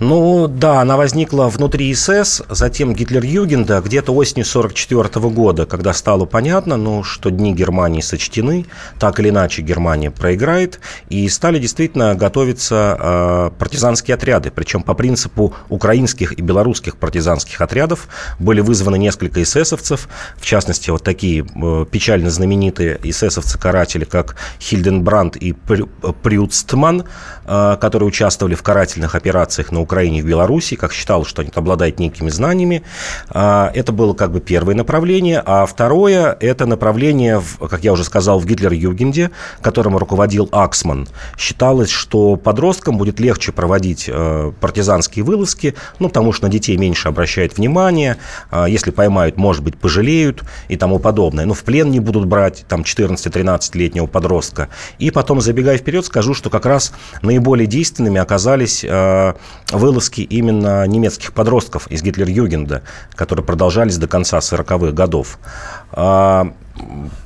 Ну 0.00 0.48
да, 0.48 0.80
она 0.80 0.96
возникла 0.96 1.48
внутри 1.48 1.94
СС, 1.94 2.40
затем 2.48 2.94
Гитлер-Югенда 2.94 3.82
где-то 3.82 4.12
осенью 4.14 4.46
1944 4.48 5.28
года, 5.28 5.66
когда 5.66 5.92
стало 5.92 6.24
понятно, 6.24 6.78
ну, 6.78 7.02
что 7.02 7.30
дни 7.30 7.52
Германии 7.52 8.00
сочтены, 8.00 8.64
так 8.98 9.20
или 9.20 9.28
иначе 9.28 9.60
Германия 9.60 10.10
проиграет, 10.10 10.80
и 11.10 11.28
стали 11.28 11.58
действительно 11.58 12.14
готовиться 12.14 12.96
э, 12.98 13.50
партизанские 13.58 14.14
отряды, 14.14 14.50
причем 14.50 14.82
по 14.82 14.94
принципу 14.94 15.52
украинских 15.68 16.32
и 16.32 16.40
белорусских 16.40 16.96
партизанских 16.96 17.60
отрядов 17.60 18.08
были 18.38 18.62
вызваны 18.62 18.96
несколько 18.96 19.42
эсэсовцев, 19.42 20.08
в 20.38 20.46
частности, 20.46 20.88
вот 20.88 21.04
такие 21.04 21.44
э, 21.44 21.84
печально 21.90 22.30
знаменитые 22.30 22.98
эсэсовцы-каратели, 23.02 24.04
как 24.04 24.36
Хильденбранд 24.60 25.36
и 25.36 25.52
Прюцтман, 25.52 27.04
э, 27.44 27.76
которые 27.78 28.08
участвовали 28.08 28.54
в 28.54 28.62
карательных 28.62 29.14
операциях 29.14 29.72
на 29.72 29.80
Украине 29.80 29.89
и 30.20 30.22
в 30.22 30.26
Беларуси, 30.26 30.76
как 30.76 30.92
считал, 30.92 31.24
что 31.24 31.42
они 31.42 31.50
обладают 31.54 31.98
некими 31.98 32.30
знаниями. 32.30 32.82
А, 33.28 33.70
это 33.74 33.92
было 33.92 34.14
как 34.14 34.32
бы 34.32 34.40
первое 34.40 34.74
направление. 34.74 35.42
А 35.44 35.66
второе– 35.66 36.36
это 36.40 36.66
направление, 36.66 37.42
как 37.58 37.84
я 37.84 37.92
уже 37.92 38.04
сказал, 38.04 38.38
в 38.38 38.46
Гитлер-Югенде, 38.46 39.30
которым 39.62 39.96
руководил 39.96 40.48
Аксман. 40.52 41.08
Считалось, 41.36 41.90
что 41.90 42.36
подросткам 42.36 42.98
будет 42.98 43.20
легче 43.20 43.52
проводить 43.52 44.08
э, 44.08 44.52
партизанские 44.60 45.24
вылазки, 45.24 45.74
ну, 45.98 46.08
потому 46.08 46.32
что 46.32 46.46
на 46.46 46.52
детей 46.52 46.76
меньше 46.76 47.08
обращают 47.08 47.56
внимание, 47.56 48.16
а, 48.50 48.66
если 48.66 48.90
поймают, 48.90 49.36
может 49.36 49.62
быть, 49.62 49.76
пожалеют 49.76 50.42
и 50.68 50.76
тому 50.76 50.98
подобное. 50.98 51.46
Но 51.46 51.54
в 51.54 51.62
плен 51.64 51.90
не 51.90 52.00
будут 52.00 52.26
брать 52.26 52.64
там 52.68 52.82
14-13-летнего 52.82 54.06
подростка. 54.06 54.68
И 54.98 55.10
потом, 55.10 55.40
забегая 55.40 55.78
вперед, 55.78 56.04
скажу, 56.04 56.34
что 56.34 56.50
как 56.50 56.66
раз 56.66 56.92
наиболее 57.22 57.66
действенными 57.66 58.20
оказались 58.20 58.84
э, 58.84 59.34
вылазки 59.80 60.20
именно 60.20 60.86
немецких 60.86 61.32
подростков 61.32 61.88
из 61.88 62.02
Гитлер-Югенда, 62.02 62.82
которые 63.14 63.44
продолжались 63.44 63.96
до 63.96 64.06
конца 64.06 64.38
40-х 64.38 64.92
годов. 64.92 65.38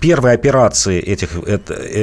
Первые 0.00 0.34
операции 0.34 1.00
этих, 1.00 1.30
э, 1.46 1.58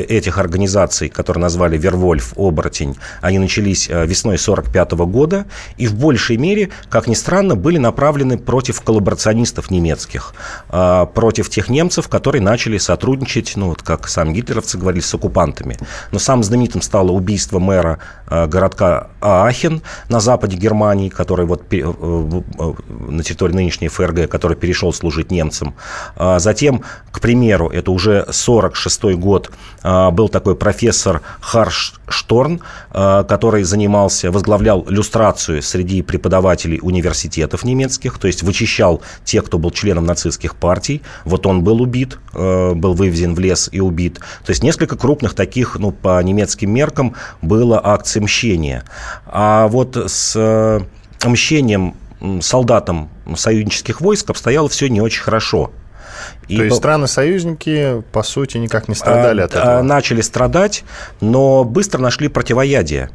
этих 0.10 0.38
организаций, 0.38 1.10
которые 1.10 1.42
назвали 1.42 1.78
Вервольф, 1.78 2.34
Оборотень, 2.36 2.98
они 3.22 3.40
начались 3.40 3.90
э, 3.90 4.06
весной 4.06 4.36
1945 4.36 4.92
года 5.06 5.46
и 5.78 5.88
в 5.88 5.96
большей 5.96 6.38
мере, 6.38 6.70
как 6.90 7.08
ни 7.08 7.14
странно, 7.14 7.56
были 7.56 7.78
направлены 7.78 8.38
против 8.38 8.82
коллаборационистов 8.82 9.72
немецких, 9.72 10.34
а, 10.70 11.06
против 11.06 11.50
тех 11.50 11.70
немцев, 11.70 12.08
которые 12.08 12.42
начали 12.42 12.78
сотрудничать, 12.78 13.54
ну 13.56 13.70
вот 13.70 13.82
как 13.82 14.08
сам 14.08 14.34
гитлеровцы 14.34 14.78
говорили, 14.78 15.02
с 15.02 15.14
оккупантами. 15.14 15.78
Но 16.12 16.20
самым 16.20 16.44
знаменитым 16.44 16.82
стало 16.82 17.12
убийство 17.12 17.60
мэра 17.60 18.00
э, 18.28 18.48
городка 18.48 19.10
Аахен 19.22 19.82
на 20.10 20.20
западе 20.20 20.58
Германии, 20.58 21.10
который 21.10 21.46
вот 21.46 21.64
на 21.72 23.24
территории 23.24 23.54
нынешней 23.54 23.88
ФРГ, 23.88 24.30
который 24.30 24.58
перешел 24.58 24.94
служить 24.94 25.32
немцам. 25.32 25.76
А 26.16 26.40
затем, 26.40 26.84
к 27.12 27.20
примеру, 27.20 27.41
примеру, 27.42 27.70
это 27.70 27.90
уже 27.90 28.28
46 28.30 29.16
год, 29.16 29.50
а, 29.82 30.12
был 30.12 30.30
такой 30.30 30.56
профессор 30.56 31.22
Харш 31.40 31.96
Шторн, 32.08 32.62
а, 32.92 33.24
который 33.24 33.64
занимался, 33.64 34.30
возглавлял 34.30 34.86
люстрацию 34.88 35.64
среди 35.64 36.04
преподавателей 36.04 36.78
университетов 36.84 37.64
немецких, 37.64 38.20
то 38.20 38.28
есть 38.28 38.44
вычищал 38.44 39.02
тех, 39.24 39.46
кто 39.46 39.58
был 39.58 39.72
членом 39.72 40.06
нацистских 40.06 40.56
партий. 40.56 41.02
Вот 41.26 41.48
он 41.48 41.64
был 41.64 41.82
убит, 41.82 42.20
а, 42.36 42.76
был 42.76 42.94
вывезен 42.94 43.34
в 43.34 43.40
лес 43.40 43.70
и 43.72 43.80
убит. 43.80 44.20
То 44.46 44.52
есть 44.52 44.62
несколько 44.62 44.96
крупных 44.96 45.34
таких, 45.34 45.78
ну, 45.80 45.92
по 45.92 46.22
немецким 46.22 46.72
меркам, 46.72 47.16
было 47.42 47.82
акций 47.84 48.22
мщения. 48.22 48.84
А 49.26 49.68
вот 49.68 49.98
с 49.98 50.86
мщением 51.26 51.96
солдатам 52.42 53.10
союзнических 53.36 54.00
войск 54.00 54.30
обстояло 54.30 54.70
все 54.70 54.90
не 54.90 55.02
очень 55.02 55.24
хорошо. 55.24 55.72
И 56.48 56.58
То 56.58 56.64
есть 56.64 56.78
страны-союзники, 56.78 58.04
по 58.12 58.24
сути, 58.24 58.58
никак 58.58 58.88
не 58.88 58.96
страдали 58.96 59.42
а, 59.42 59.46
от 59.46 59.56
этого? 59.56 59.82
Начали 59.82 60.22
страдать, 60.22 60.84
но 61.22 61.64
быстро 61.64 62.00
нашли 62.00 62.28
противоядие. 62.28 63.10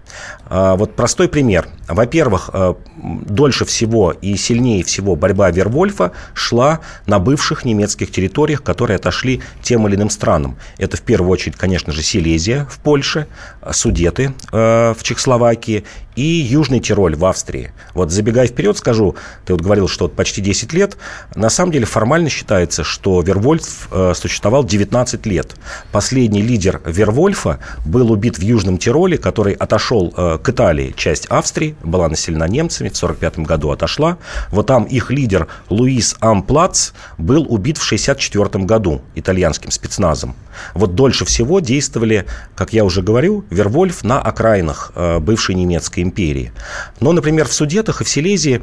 А, 0.46 0.76
вот 0.76 0.96
простой 0.96 1.28
пример. 1.28 1.68
Во-первых, 1.88 2.50
а, 2.52 2.76
дольше 2.96 3.64
всего 3.64 4.12
и 4.12 4.36
сильнее 4.36 4.82
всего 4.84 5.16
борьба 5.16 5.50
Вервольфа 5.50 6.12
шла 6.32 6.80
на 7.06 7.18
бывших 7.18 7.64
немецких 7.64 8.10
территориях, 8.10 8.62
которые 8.62 8.96
отошли 8.96 9.42
тем 9.62 9.86
или 9.86 9.96
иным 9.96 10.08
странам. 10.08 10.56
Это 10.78 10.96
в 10.96 11.02
первую 11.02 11.30
очередь, 11.30 11.56
конечно 11.56 11.92
же, 11.92 12.02
Силезия 12.02 12.66
в 12.70 12.78
Польше, 12.78 13.26
Судеты 13.70 14.34
в 14.50 14.96
Чехословакии 15.02 15.84
и 16.16 16.22
Южный 16.22 16.80
Тироль 16.80 17.14
в 17.14 17.24
Австрии. 17.24 17.72
Вот 17.94 18.10
забегая 18.10 18.46
вперед, 18.46 18.76
скажу, 18.76 19.14
ты 19.44 19.52
вот 19.52 19.62
говорил, 19.62 19.86
что 19.86 20.08
почти 20.08 20.40
10 20.40 20.72
лет, 20.72 20.96
на 21.34 21.50
самом 21.50 21.72
деле 21.72 21.84
формально 21.86 22.30
считается, 22.30 22.82
что 22.82 23.20
Вервольф 23.20 23.88
э, 23.92 24.14
существовал 24.16 24.64
19 24.64 25.26
лет. 25.26 25.54
Последний 25.92 26.42
лидер 26.42 26.80
Вервольфа 26.84 27.60
был 27.84 28.10
убит 28.10 28.38
в 28.38 28.42
Южном 28.42 28.78
Тироле, 28.78 29.18
который 29.18 29.52
отошел 29.52 30.12
э, 30.16 30.38
к 30.42 30.48
Италии. 30.48 30.94
Часть 30.96 31.26
Австрии 31.26 31.76
была 31.82 32.08
населена 32.08 32.44
немцами, 32.48 32.88
в 32.88 32.96
1945 32.96 33.46
году 33.46 33.70
отошла. 33.70 34.18
Вот 34.50 34.66
там 34.66 34.84
их 34.84 35.10
лидер 35.10 35.48
Луис 35.68 36.16
Амплац 36.20 36.92
был 37.18 37.42
убит 37.42 37.76
в 37.76 37.84
1964 37.84 38.64
году 38.64 39.02
итальянским 39.14 39.70
спецназом. 39.70 40.34
Вот 40.74 40.94
дольше 40.94 41.24
всего 41.24 41.60
действовали, 41.60 42.26
как 42.54 42.72
я 42.72 42.84
уже 42.84 43.02
говорю, 43.02 43.44
Вервольф 43.50 44.02
на 44.02 44.20
окраинах 44.20 44.92
э, 44.94 45.18
бывшей 45.18 45.54
немецкой 45.54 46.05
империи. 46.06 46.52
Но, 47.00 47.12
например, 47.12 47.46
в 47.46 47.52
Судетах 47.52 48.00
и 48.00 48.04
в 48.04 48.08
Силезии 48.08 48.62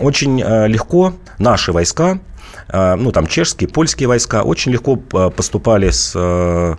очень 0.00 0.40
легко 0.40 1.14
наши 1.38 1.70
войска 1.72 2.18
Э, 2.33 2.33
ну, 2.72 3.12
там, 3.12 3.26
чешские, 3.26 3.68
польские 3.68 4.08
войска 4.08 4.42
очень 4.42 4.72
легко 4.72 4.98
э, 5.12 5.30
поступали 5.30 5.90
с, 5.90 6.12
э, 6.14 6.76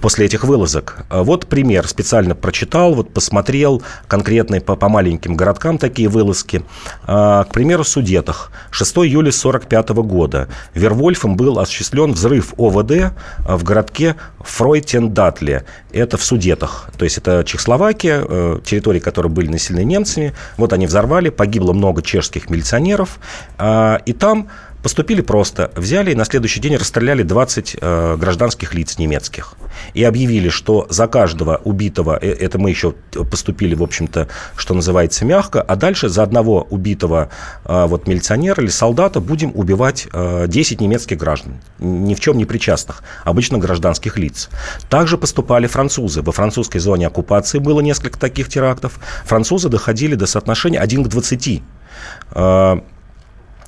после 0.00 0.26
этих 0.26 0.44
вылазок. 0.44 1.04
Вот 1.10 1.46
пример. 1.46 1.88
Специально 1.88 2.34
прочитал, 2.34 2.94
вот 2.94 3.12
посмотрел 3.12 3.82
конкретные 4.08 4.60
по, 4.60 4.76
по 4.76 4.88
маленьким 4.88 5.34
городкам 5.34 5.78
такие 5.78 6.08
вылазки. 6.08 6.62
К 7.06 7.48
примеру, 7.52 7.82
в 7.82 7.88
Судетах. 7.88 8.50
6 8.70 8.96
июля 8.98 9.30
1945 9.30 9.88
года 10.06 10.48
Вервольфом 10.74 11.36
был 11.36 11.58
осуществлен 11.58 12.12
взрыв 12.12 12.54
ОВД 12.58 13.12
в 13.38 13.64
городке 13.64 14.16
Фройтендатле. 14.40 15.64
Это 15.92 16.16
в 16.16 16.24
Судетах. 16.24 16.90
То 16.98 17.04
есть 17.04 17.18
это 17.18 17.44
Чехословакия, 17.44 18.60
территории, 18.60 19.00
которые 19.00 19.30
были 19.30 19.48
населены 19.48 19.84
немцами. 19.84 20.32
Вот 20.56 20.72
они 20.72 20.86
взорвали, 20.86 21.30
погибло 21.30 21.72
много 21.72 22.02
чешских 22.02 22.50
милиционеров. 22.50 23.18
И 23.60 24.12
там 24.18 24.48
Поступили 24.82 25.20
просто. 25.20 25.70
Взяли 25.76 26.10
и 26.10 26.14
на 26.14 26.24
следующий 26.24 26.60
день 26.60 26.76
расстреляли 26.76 27.22
20 27.22 27.76
э, 27.80 28.16
гражданских 28.16 28.74
лиц 28.74 28.98
немецких. 28.98 29.54
И 29.94 30.02
объявили, 30.02 30.48
что 30.48 30.86
за 30.90 31.06
каждого 31.06 31.60
убитого, 31.62 32.18
э, 32.20 32.30
это 32.30 32.58
мы 32.58 32.70
еще 32.70 32.92
поступили, 33.30 33.76
в 33.76 33.82
общем-то, 33.82 34.28
что 34.56 34.74
называется, 34.74 35.24
мягко, 35.24 35.62
а 35.62 35.76
дальше 35.76 36.08
за 36.08 36.24
одного 36.24 36.66
убитого 36.68 37.30
э, 37.64 37.86
вот, 37.86 38.08
милиционера 38.08 38.60
или 38.60 38.70
солдата 38.70 39.20
будем 39.20 39.52
убивать 39.54 40.08
э, 40.12 40.46
10 40.48 40.80
немецких 40.80 41.16
граждан, 41.16 41.60
ни 41.78 42.14
в 42.14 42.20
чем 42.20 42.36
не 42.36 42.44
причастных, 42.44 43.04
обычно 43.24 43.58
гражданских 43.58 44.18
лиц. 44.18 44.50
Также 44.88 45.16
поступали 45.16 45.68
французы. 45.68 46.22
Во 46.22 46.32
французской 46.32 46.78
зоне 46.78 47.06
оккупации 47.06 47.58
было 47.58 47.80
несколько 47.80 48.18
таких 48.18 48.48
терактов. 48.48 48.98
Французы 49.24 49.68
доходили 49.68 50.16
до 50.16 50.26
соотношения 50.26 50.80
1 50.80 51.04
к 51.04 51.08
20 51.08 51.62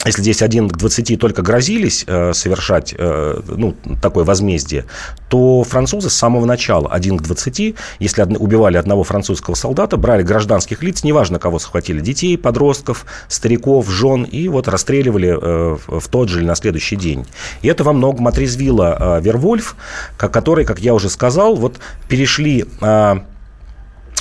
если 0.05 0.23
здесь 0.23 0.43
один 0.43 0.69
к 0.69 0.77
20 0.77 1.19
только 1.19 1.43
грозились 1.43 2.05
э, 2.07 2.33
совершать 2.35 2.95
э, 2.97 3.41
ну, 3.47 3.75
такое 4.03 4.25
возмездие, 4.25 4.85
то 5.29 5.65
французы 5.65 6.11
с 6.11 6.15
самого 6.15 6.45
начала 6.45 6.91
один 6.91 7.19
к 7.19 7.23
20, 7.23 7.75
если 7.99 8.23
од, 8.23 8.37
убивали 8.39 8.77
одного 8.77 9.05
французского 9.05 9.55
солдата, 9.55 9.97
брали 9.97 10.23
гражданских 10.23 10.83
лиц, 10.83 11.05
неважно 11.05 11.39
кого 11.39 11.59
схватили, 11.59 12.01
детей, 12.01 12.37
подростков, 12.37 13.07
стариков, 13.29 13.89
жен, 13.89 14.25
и 14.25 14.49
вот 14.49 14.69
расстреливали 14.69 15.37
э, 15.41 15.77
в 15.87 16.09
тот 16.09 16.29
же 16.29 16.41
или 16.41 16.47
на 16.47 16.55
следующий 16.55 16.97
день. 16.97 17.27
И 17.63 17.69
это 17.69 17.85
во 17.85 17.93
многом 17.93 18.27
отрезвило 18.29 19.19
э, 19.19 19.21
Вервольф, 19.23 19.77
который, 20.17 20.65
как 20.65 20.81
я 20.81 20.95
уже 20.95 21.09
сказал, 21.09 21.57
вот 21.57 21.79
перешли... 22.09 22.67
Э, 22.81 23.21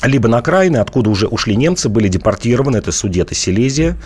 либо 0.04 0.28
на 0.28 0.38
окраины, 0.38 0.78
откуда 0.78 1.10
уже 1.10 1.28
ушли 1.28 1.56
немцы, 1.56 1.90
были 1.90 2.08
депортированы, 2.08 2.78
это 2.78 2.92
Судеты, 2.92 3.36
Силезия, 3.36 3.98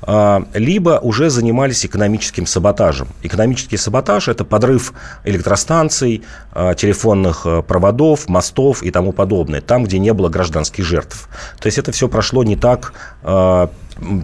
а, 0.00 0.44
либо 0.54 0.98
уже 1.02 1.30
занимались 1.30 1.84
экономическим 1.84 2.46
саботажем. 2.46 3.08
Экономический 3.22 3.76
саботаж– 3.76 4.28
это 4.28 4.44
подрыв 4.44 4.94
электростанций, 5.24 6.22
а, 6.52 6.74
телефонных 6.74 7.42
а, 7.44 7.62
проводов, 7.62 8.28
мостов 8.28 8.82
и 8.82 8.90
тому 8.90 9.12
подобное, 9.12 9.60
там, 9.60 9.84
где 9.84 9.98
не 9.98 10.12
было 10.12 10.28
гражданских 10.28 10.84
жертв. 10.84 11.28
То 11.60 11.66
есть 11.66 11.78
это 11.78 11.92
все 11.92 12.08
прошло 12.08 12.44
не 12.44 12.56
так 12.56 12.94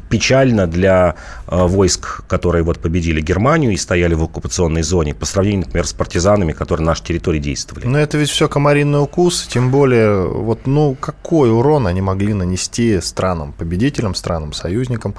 печально 0.08 0.66
для 0.66 1.14
э, 1.46 1.66
войск, 1.66 2.22
которые 2.26 2.62
вот 2.62 2.78
победили 2.78 3.20
Германию 3.20 3.72
и 3.72 3.76
стояли 3.76 4.14
в 4.14 4.22
оккупационной 4.22 4.82
зоне, 4.82 5.14
по 5.14 5.26
сравнению, 5.26 5.66
например, 5.66 5.86
с 5.86 5.92
партизанами, 5.92 6.52
которые 6.52 6.84
на 6.84 6.92
нашей 6.92 7.04
территории 7.04 7.38
действовали. 7.38 7.86
Но 7.86 7.98
это 7.98 8.18
ведь 8.18 8.30
все 8.30 8.48
комаринный 8.48 9.02
укус, 9.02 9.46
тем 9.50 9.70
более, 9.70 10.26
вот, 10.26 10.66
ну, 10.66 10.96
какой 10.98 11.50
урон 11.50 11.86
они 11.86 12.00
могли 12.00 12.34
нанести 12.34 13.00
странам, 13.00 13.52
победителям, 13.52 14.14
странам, 14.14 14.52
союзникам 14.52 15.14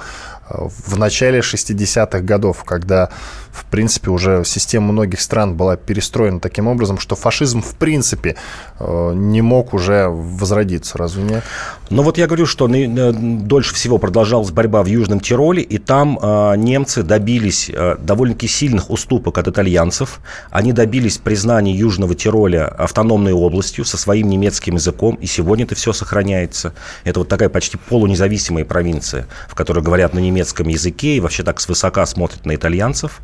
в 0.49 0.97
начале 0.97 1.39
60-х 1.39 2.19
годов, 2.21 2.63
когда, 2.63 3.09
в 3.51 3.65
принципе, 3.65 4.09
уже 4.09 4.43
система 4.45 4.91
многих 4.91 5.21
стран 5.21 5.55
была 5.55 5.77
перестроена 5.77 6.39
таким 6.39 6.67
образом, 6.67 6.97
что 6.99 7.15
фашизм, 7.15 7.61
в 7.61 7.75
принципе, 7.75 8.35
э, 8.79 9.11
не 9.13 9.41
мог 9.41 9.73
уже 9.73 10.07
возродиться, 10.07 10.97
разве 10.97 11.23
нет? 11.23 11.43
Ну 11.89 12.01
вот 12.03 12.17
я 12.17 12.27
говорю, 12.27 12.45
что 12.45 12.67
дольше 12.67 13.75
всего 13.75 13.97
продолжалась 13.97 14.51
борьба 14.51 14.81
в 14.83 14.87
Южном 14.87 15.19
Тироле, 15.19 15.61
и 15.61 15.77
там 15.77 16.19
э, 16.21 16.55
немцы 16.57 17.03
добились 17.03 17.69
э, 17.71 17.95
довольно-таки 17.99 18.47
сильных 18.47 18.89
уступок 18.89 19.37
от 19.37 19.47
итальянцев. 19.47 20.19
Они 20.49 20.73
добились 20.73 21.17
признания 21.17 21.75
Южного 21.75 22.15
Тироля 22.15 22.67
автономной 22.67 23.33
областью 23.33 23.85
со 23.85 23.97
своим 23.97 24.29
немецким 24.29 24.75
языком, 24.75 25.15
и 25.15 25.27
сегодня 25.27 25.65
это 25.65 25.75
все 25.75 25.93
сохраняется. 25.93 26.73
Это 27.03 27.19
вот 27.19 27.29
такая 27.29 27.49
почти 27.49 27.77
полунезависимая 27.77 28.65
провинция, 28.65 29.27
в 29.47 29.55
которой 29.55 29.83
говорят 29.83 30.13
на 30.13 30.19
немецком 30.19 30.38
языке 30.67 31.15
и 31.15 31.19
вообще 31.19 31.43
так 31.43 31.59
свысока 31.59 32.05
смотрят 32.05 32.45
на 32.45 32.55
итальянцев. 32.55 33.21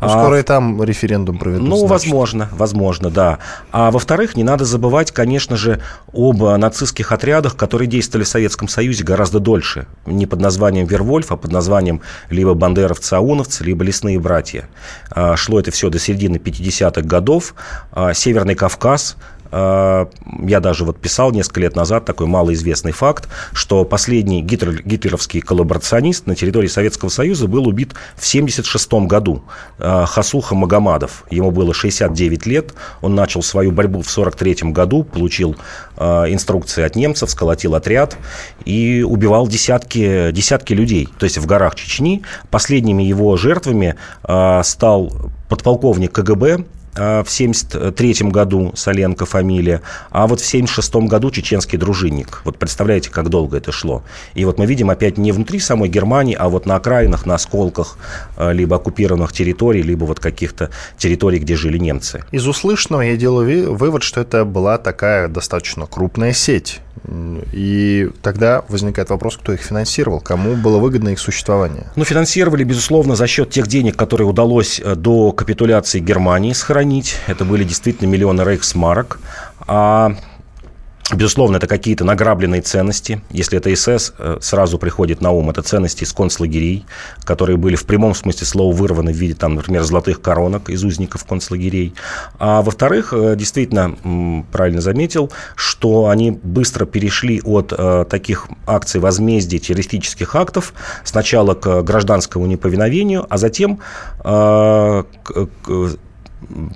Ну, 0.00 0.08
скоро 0.08 0.36
а, 0.36 0.38
и 0.40 0.42
там 0.42 0.82
референдум 0.82 1.38
проведут. 1.38 1.68
Ну, 1.68 1.76
значит. 1.76 1.90
возможно, 1.90 2.48
возможно, 2.52 3.10
да. 3.10 3.38
А 3.70 3.90
во-вторых, 3.90 4.36
не 4.36 4.44
надо 4.44 4.64
забывать, 4.64 5.12
конечно 5.12 5.56
же, 5.56 5.80
об 6.12 6.42
нацистских 6.42 7.12
отрядах, 7.12 7.56
которые 7.56 7.88
действовали 7.88 8.24
в 8.24 8.28
Советском 8.28 8.68
Союзе 8.68 9.04
гораздо 9.04 9.40
дольше. 9.40 9.86
Не 10.06 10.26
под 10.26 10.40
названием 10.40 10.86
Вервольф, 10.86 11.32
а 11.32 11.36
под 11.36 11.52
названием 11.52 12.00
либо 12.30 12.54
бандеровцы-ауновцы, 12.54 13.64
либо 13.64 13.84
лесные 13.84 14.18
братья. 14.18 14.68
А, 15.10 15.36
шло 15.36 15.60
это 15.60 15.70
все 15.70 15.90
до 15.90 15.98
середины 15.98 16.36
50-х 16.36 17.02
годов. 17.02 17.54
А, 17.92 18.14
Северный 18.14 18.54
Кавказ, 18.54 19.16
я 19.52 20.60
даже 20.60 20.84
вот 20.84 20.98
писал 20.98 21.30
несколько 21.30 21.60
лет 21.60 21.76
назад 21.76 22.06
такой 22.06 22.26
малоизвестный 22.26 22.92
факт, 22.92 23.28
что 23.52 23.84
последний 23.84 24.40
гитлер, 24.40 24.82
гитлеровский 24.82 25.40
коллаборационист 25.40 26.26
на 26.26 26.34
территории 26.34 26.68
Советского 26.68 27.10
Союза 27.10 27.48
был 27.48 27.68
убит 27.68 27.92
в 28.16 28.26
1976 28.26 28.92
году. 29.06 29.42
А, 29.78 30.06
Хасуха 30.06 30.54
Магомадов. 30.54 31.24
Ему 31.30 31.50
было 31.50 31.74
69 31.74 32.46
лет. 32.46 32.74
Он 33.02 33.14
начал 33.14 33.42
свою 33.42 33.72
борьбу 33.72 34.00
в 34.00 34.08
1943 34.08 34.72
году, 34.72 35.04
получил 35.04 35.56
а, 35.96 36.24
инструкции 36.24 36.82
от 36.82 36.96
немцев, 36.96 37.30
сколотил 37.30 37.74
отряд 37.74 38.16
и 38.64 39.04
убивал 39.06 39.46
десятки, 39.46 40.30
десятки 40.32 40.72
людей. 40.72 41.08
То 41.18 41.24
есть 41.24 41.36
в 41.36 41.44
горах 41.44 41.74
Чечни 41.74 42.22
последними 42.50 43.02
его 43.02 43.36
жертвами 43.36 43.96
стал 44.62 45.12
подполковник 45.48 46.12
КГБ 46.12 46.64
в 46.94 46.98
1973 46.98 48.30
году 48.30 48.72
Соленко 48.74 49.24
фамилия, 49.24 49.80
а 50.10 50.26
вот 50.26 50.40
в 50.40 50.46
1976 50.46 51.08
году 51.08 51.30
чеченский 51.30 51.78
дружинник. 51.78 52.42
Вот 52.44 52.58
представляете, 52.58 53.10
как 53.10 53.28
долго 53.28 53.56
это 53.56 53.72
шло. 53.72 54.02
И 54.34 54.44
вот 54.44 54.58
мы 54.58 54.66
видим 54.66 54.90
опять 54.90 55.18
не 55.18 55.32
внутри 55.32 55.58
самой 55.58 55.88
Германии, 55.88 56.36
а 56.38 56.48
вот 56.48 56.66
на 56.66 56.76
окраинах, 56.76 57.26
на 57.26 57.34
осколках 57.36 57.98
а, 58.36 58.52
либо 58.52 58.76
оккупированных 58.76 59.32
территорий, 59.32 59.82
либо 59.82 60.04
вот 60.04 60.20
каких-то 60.20 60.70
территорий, 60.98 61.38
где 61.38 61.56
жили 61.56 61.78
немцы. 61.78 62.24
Из 62.30 62.46
услышанного 62.46 63.02
я 63.02 63.16
делаю 63.16 63.74
вывод, 63.74 64.02
что 64.02 64.20
это 64.20 64.44
была 64.44 64.78
такая 64.78 65.28
достаточно 65.28 65.86
крупная 65.86 66.32
сеть. 66.32 66.80
И 67.52 68.10
тогда 68.22 68.64
возникает 68.68 69.10
вопрос, 69.10 69.36
кто 69.36 69.52
их 69.52 69.60
финансировал, 69.60 70.20
кому 70.20 70.54
было 70.54 70.78
выгодно 70.78 71.08
их 71.08 71.18
существование. 71.18 71.86
Ну, 71.96 72.04
финансировали, 72.04 72.64
безусловно, 72.64 73.16
за 73.16 73.26
счет 73.26 73.50
тех 73.50 73.66
денег, 73.66 73.96
которые 73.96 74.28
удалось 74.28 74.80
э, 74.82 74.94
до 74.94 75.32
капитуляции 75.32 75.98
Германии 75.98 76.52
сохранить. 76.52 76.81
Это 77.26 77.44
были 77.44 77.64
действительно 77.64 78.08
миллионы 78.08 78.42
рейхсмарок. 78.42 79.20
А 79.66 80.16
Безусловно, 81.14 81.56
это 81.58 81.66
какие-то 81.66 82.04
награбленные 82.04 82.62
ценности. 82.62 83.20
Если 83.30 83.58
это 83.58 83.74
СС, 83.74 84.14
э, 84.18 84.38
сразу 84.40 84.78
приходит 84.78 85.20
на 85.20 85.30
ум. 85.30 85.50
Это 85.50 85.62
ценности 85.62 86.04
из 86.04 86.12
концлагерей, 86.12 86.86
которые 87.24 87.56
были 87.56 87.76
в 87.76 87.84
прямом 87.84 88.14
смысле 88.14 88.46
слова 88.46 88.74
вырваны 88.74 89.12
в 89.12 89.16
виде, 89.16 89.34
там, 89.34 89.56
например, 89.56 89.82
золотых 89.82 90.22
коронок 90.22 90.70
из 90.70 90.82
узников 90.84 91.24
концлагерей. 91.24 91.94
А 92.38 92.62
во-вторых, 92.62 93.12
э, 93.12 93.34
действительно, 93.36 94.44
правильно 94.52 94.80
заметил, 94.80 95.30
что 95.54 96.08
они 96.08 96.30
быстро 96.30 96.86
перешли 96.86 97.42
от 97.44 97.74
э, 97.76 98.06
таких 98.08 98.46
акций 98.66 99.00
возмездия 99.00 99.58
террористических 99.58 100.34
актов 100.34 100.72
сначала 101.04 101.54
к 101.54 101.82
гражданскому 101.82 102.46
неповиновению, 102.46 103.26
а 103.28 103.36
затем 103.38 103.80
к 104.22 105.06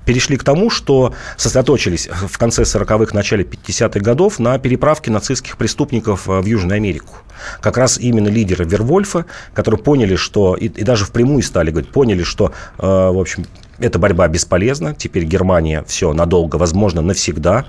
перешли 0.05 0.37
к 0.37 0.45
тому, 0.45 0.71
что 0.71 1.15
сосредоточились 1.37 2.09
в 2.09 2.39
конце 2.39 2.63
40-х, 2.63 3.15
начале 3.15 3.45
50-х 3.45 4.01
годов 4.01 4.39
на 4.39 4.59
переправке 4.59 5.11
нацистских 5.11 5.57
преступников 5.57 6.29
э, 6.29 6.41
в 6.41 6.47
Южную 6.47 6.77
Америку. 6.77 7.17
Как 7.61 7.77
раз 7.77 7.99
именно 7.99 8.29
лидеры 8.29 8.65
Вервольфа, 8.65 9.27
которые 9.55 9.81
поняли, 9.81 10.17
что, 10.17 10.55
и, 10.55 10.67
и 10.67 10.85
даже 10.85 11.05
впрямую 11.05 11.43
стали 11.43 11.71
говорить, 11.71 11.91
поняли, 11.91 12.23
что, 12.23 12.53
э, 12.79 12.87
в 12.87 13.19
общем, 13.19 13.47
эта 13.79 13.99
борьба 13.99 14.29
бесполезна, 14.29 14.95
теперь 14.95 15.25
Германия 15.25 15.85
все 15.87 16.13
надолго, 16.13 16.57
возможно, 16.57 17.03
навсегда 17.03 17.67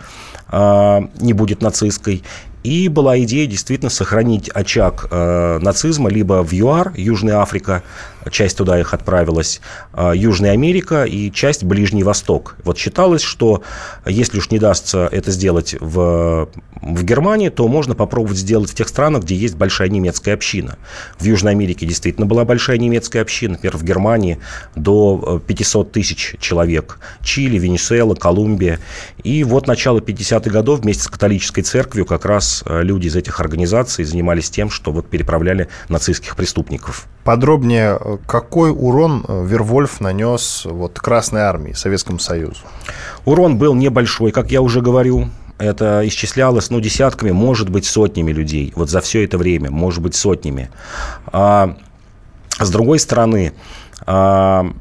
э, 0.51 0.99
не 1.19 1.33
будет 1.33 1.62
нацистской. 1.62 2.23
И 2.67 2.89
была 2.89 3.17
идея 3.19 3.47
действительно 3.47 3.89
сохранить 3.89 4.49
очаг 4.49 5.08
э, 5.10 5.60
нацизма 5.62 6.10
либо 6.10 6.43
в 6.43 6.51
ЮАР, 6.51 6.95
Южная 6.97 7.38
Африка, 7.38 7.82
часть 8.30 8.58
туда 8.58 8.77
их 8.77 8.93
отправилась, 8.93 9.62
э, 9.93 10.12
Южная 10.13 10.51
Америка 10.51 11.06
и 11.06 11.32
часть 11.32 11.63
Ближний 11.63 12.03
Восток. 12.03 12.58
Вот 12.65 12.77
считалось, 12.77 13.21
что 13.21 13.63
если 14.06 14.39
уж 14.39 14.51
не 14.51 14.60
дастся 14.60 15.08
это 15.10 15.32
сделать 15.32 15.77
в, 15.80 16.49
в 16.82 17.03
Германии, 17.03 17.47
то 17.47 17.69
можно 17.69 17.95
попробовать 17.95 18.38
сделать 18.38 18.69
в 18.69 18.75
тех 18.75 18.89
странах, 18.89 19.23
где 19.23 19.36
есть 19.36 19.56
большая 19.56 19.88
немецкая 19.88 20.34
община. 20.34 20.77
В 21.19 21.23
Южной 21.23 21.53
Америке 21.53 21.86
действительно 21.86 22.25
была 22.25 22.43
большая 22.43 22.77
немецкая 22.80 23.21
община, 23.21 23.53
например, 23.53 23.77
в 23.77 23.84
Германии 23.84 24.39
до 24.75 25.41
500 25.47 25.91
тысяч 25.93 26.36
человек, 26.41 26.99
Чили, 27.23 27.58
Венесуэла, 27.58 28.15
Колумбия. 28.15 28.80
И 29.23 29.45
вот 29.45 29.67
начало 29.67 29.99
50-х 29.99 30.49
годов 30.49 30.82
вместе 30.82 31.03
с 31.03 31.08
католической 31.08 31.62
церковью 31.62 32.06
как 32.06 32.25
раз 32.25 32.57
э, 32.65 32.84
люди 32.84 33.08
из 33.08 33.15
этих 33.15 33.39
организаций 33.39 34.06
занимались 34.06 34.50
тем, 34.50 34.70
что 34.70 34.91
вот 34.91 35.08
переправляли 35.08 35.67
нацистских 35.89 36.36
преступников. 36.36 37.08
Подробнее, 37.24 37.98
э, 38.00 38.17
какой 38.26 38.72
урон 38.72 39.26
э, 39.28 39.46
Вервольф 39.46 40.00
нанес 40.02 40.63
вот 40.65 41.00
Красной 41.00 41.41
Армии, 41.41 41.74
Советскому 41.74 42.20
Союзу? 42.20 42.62
Урон 43.26 43.58
был 43.58 43.74
небольшой, 43.74 44.32
как 44.32 44.52
я 44.52 44.62
уже 44.62 44.82
говорю. 44.82 45.30
Это 45.58 46.08
исчислялось, 46.08 46.70
ну, 46.70 46.80
десятками, 46.80 47.32
может 47.32 47.70
быть, 47.70 47.86
сотнями 47.86 48.32
людей. 48.32 48.72
Вот 48.76 48.89
за 48.89 49.02
все 49.02 49.24
это 49.24 49.38
время, 49.38 49.72
может 49.72 50.04
быть, 50.04 50.13
сотнями. 50.13 50.70
А, 51.28 51.76
с 52.60 52.70
другой 52.70 53.00
стороны, 53.00 53.54
а, 54.06 54.72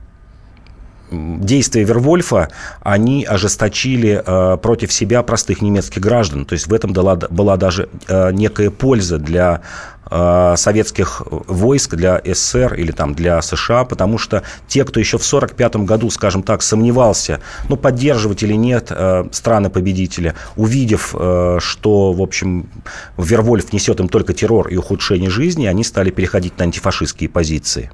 действия 1.11 1.85
Вервольфа, 1.85 2.49
они 2.81 3.25
ожесточили 3.25 4.23
э, 4.25 4.57
против 4.57 4.93
себя 4.93 5.23
простых 5.23 5.63
немецких 5.63 6.03
граждан. 6.03 6.45
То 6.45 6.55
есть 6.55 6.67
в 6.67 6.73
этом 6.73 6.93
была, 6.93 7.17
была 7.17 7.57
даже 7.57 7.89
э, 8.09 8.33
некая 8.33 8.71
польза 8.71 9.19
для 9.19 9.63
советских 10.09 11.23
войск 11.31 11.95
для 11.95 12.21
СССР 12.25 12.75
или 12.75 12.93
там 12.93 13.15
для 13.15 13.43
США, 13.43 13.85
потому 13.85 14.19
что 14.19 14.43
те, 14.69 14.85
кто 14.85 15.01
еще 15.01 15.19
в 15.19 15.27
1945 15.27 15.77
году, 15.87 16.11
скажем 16.11 16.43
так, 16.43 16.63
сомневался, 16.63 17.41
ну, 17.69 17.77
поддерживать 17.77 18.43
или 18.43 18.55
нет 18.55 18.89
э, 18.91 19.25
страны-победителя, 19.33 20.35
увидев, 20.57 21.15
э, 21.19 21.59
что, 21.61 22.13
в 22.13 22.23
общем, 22.23 22.69
Вервольф 23.17 23.73
несет 23.73 24.01
им 24.01 24.09
только 24.09 24.33
террор 24.33 24.69
и 24.69 24.77
ухудшение 24.77 25.31
жизни, 25.31 25.67
они 25.67 25.85
стали 25.85 26.11
переходить 26.11 26.59
на 26.59 26.65
антифашистские 26.65 27.29
позиции. 27.29 27.91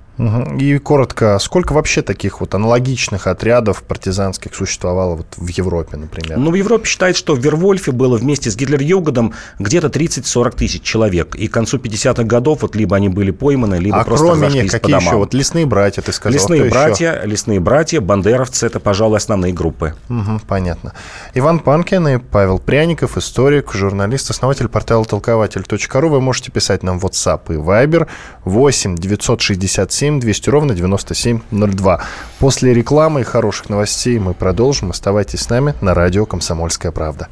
И 0.59 0.79
коротко, 0.79 1.39
сколько 1.39 1.73
вообще 1.73 2.03
таких 2.03 2.41
вот 2.41 2.55
аналогичных 2.55 3.27
отрядов 3.27 3.83
партизанских 3.83 4.55
существовало 4.55 5.17
вот 5.17 5.27
в 5.37 5.49
Европе, 5.49 5.97
например? 5.97 6.39
Ну, 6.39 6.51
в 6.51 6.55
Европе 6.55 6.85
считают, 6.85 7.17
что 7.17 7.35
в 7.35 7.39
Вервольфе 7.39 7.93
было 7.93 8.19
вместе 8.19 8.51
с 8.51 8.57
Гитлер-Югодом 8.57 9.33
где-то 9.59 9.89
30-40 9.89 10.57
тысяч 10.57 10.83
человек. 10.83 11.35
И 11.35 11.49
к 11.49 11.53
концу 11.53 11.79
50-х 12.05 12.25
годов 12.25 12.63
вот 12.63 12.77
либо 12.77 12.97
они 12.97 13.09
были 13.09 13.31
пойманы, 13.31 13.77
либо 13.77 14.01
а 14.01 14.05
просто 14.05 14.27
кроме 14.27 14.49
них, 14.49 14.71
какие 14.71 14.97
еще? 14.97 15.17
Вот 15.17 15.35
лесные 15.35 15.67
братья, 15.67 16.03
ты 16.03 16.13
сказал. 16.13 16.35
Лесные 16.35 16.71
братья, 16.71 17.15
еще? 17.15 17.27
лесные 17.27 17.61
братья, 17.61 18.01
бандеровцы– 18.01 18.67
это, 18.69 18.81
пожалуй, 18.81 19.17
основные 19.17 19.53
группы. 19.53 19.95
Угу, 20.09 20.43
понятно. 20.47 20.93
Иван 21.35 21.61
Панкин 21.61 22.09
и 22.09 22.19
Павел 22.19 22.59
Пряников, 22.59 23.17
историк, 23.17 23.73
журналист, 23.73 24.31
основатель 24.31 24.69
портала 24.69 25.05
толкователь.ру. 25.05 26.09
Вы 26.09 26.21
можете 26.21 26.51
писать 26.51 26.83
нам 26.83 26.99
в 26.99 27.07
WhatsApp 27.07 27.41
и 27.49 27.57
Viber 27.57 28.07
8 28.45 28.97
967 28.97 30.03
7 30.03 30.21
200 30.21 30.51
ровно 30.51 30.75
9702. 30.75 32.01
После 32.39 32.75
рекламы 32.75 33.21
и 33.21 33.25
хороших 33.25 33.69
новостей 33.71 34.19
мы 34.19 34.35
продолжим. 34.35 34.91
Оставайтесь 34.91 35.41
с 35.41 35.49
нами 35.49 35.75
на 35.81 35.95
радио 35.95 36.27
«Комсомольская 36.27 36.93
правда». 36.93 37.29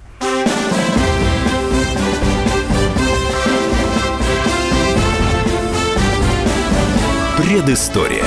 Предыстория. 7.50 8.24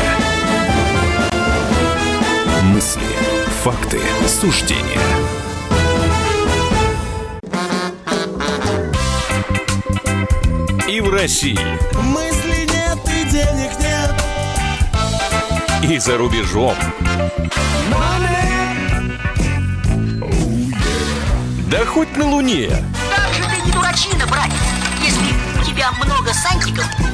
Мысли, 2.62 3.00
факты, 3.64 4.02
суждения. 4.28 5.00
И 10.90 11.00
в 11.00 11.10
России. 11.10 11.58
Мысли 12.02 12.68
нет 12.70 13.00
и 13.08 13.24
денег 13.32 13.72
нет 13.80 14.14
и 15.90 15.98
за 16.00 16.18
рубежом. 16.18 16.76
Да 21.72 21.86
хоть 21.86 22.18
на 22.18 22.28
Луне. 22.28 22.68
Как 23.16 23.34
же 23.34 23.44
ты 23.50 23.66
не 23.66 23.72
дурачина, 23.72 24.28
братец, 24.28 24.60
если 25.02 25.62
у 25.62 25.64
тебя 25.64 25.94
много 25.94 26.34
сантиков, 26.34 26.86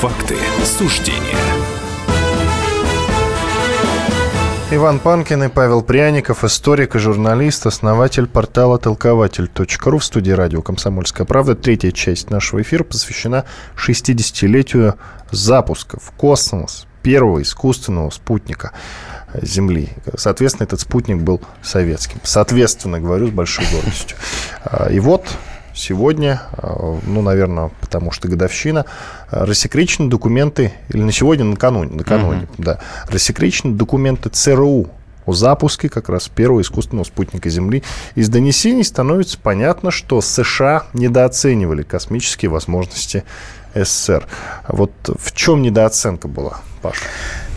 факты, 0.00 0.36
суждения. 0.64 1.36
Иван 4.70 5.00
Панкин 5.00 5.42
и 5.42 5.48
Павел 5.48 5.82
Пряников, 5.82 6.44
историк 6.44 6.94
и 6.94 7.00
журналист, 7.00 7.66
основатель 7.66 8.28
портала 8.28 8.78
толкователь.ру 8.78 9.98
в 9.98 10.04
студии 10.04 10.30
радио 10.30 10.62
«Комсомольская 10.62 11.26
правда». 11.26 11.56
Третья 11.56 11.90
часть 11.90 12.30
нашего 12.30 12.62
эфира 12.62 12.84
посвящена 12.84 13.44
60-летию 13.74 14.94
запуска 15.32 15.98
в 15.98 16.12
космос 16.12 16.86
первого 17.02 17.42
искусственного 17.42 18.10
спутника 18.10 18.70
Земли. 19.34 19.88
Соответственно, 20.16 20.66
этот 20.66 20.80
спутник 20.80 21.16
был 21.22 21.42
советским. 21.60 22.20
Соответственно, 22.22 23.00
говорю 23.00 23.26
с 23.26 23.30
большой 23.30 23.66
гордостью. 23.72 24.16
А, 24.62 24.88
и 24.90 25.00
вот 25.00 25.26
сегодня, 25.78 26.42
а, 26.52 26.98
ну, 27.06 27.22
наверное, 27.22 27.70
потому 27.80 28.10
что 28.10 28.28
годовщина, 28.28 28.84
а, 29.30 29.46
рассекречены 29.46 30.10
документы, 30.10 30.72
или 30.88 31.02
на 31.02 31.12
сегодня, 31.12 31.44
накануне, 31.44 31.92
накануне, 31.94 32.42
uh-huh. 32.42 32.54
да, 32.58 32.80
рассекречены 33.08 33.74
документы 33.74 34.28
ЦРУ 34.28 34.88
о 35.24 35.32
запуске 35.34 35.88
как 35.88 36.08
раз 36.08 36.28
первого 36.28 36.62
искусственного 36.62 37.04
спутника 37.04 37.50
Земли. 37.50 37.82
Из 38.14 38.28
донесений 38.28 38.82
становится 38.82 39.38
понятно, 39.38 39.90
что 39.90 40.20
США 40.20 40.84
недооценивали 40.94 41.82
космические 41.82 42.50
возможности 42.50 43.24
СССР. 43.74 44.26
Вот 44.68 44.92
в 45.06 45.32
чем 45.32 45.60
недооценка 45.62 46.28
была, 46.28 46.60
Паша? 46.80 47.00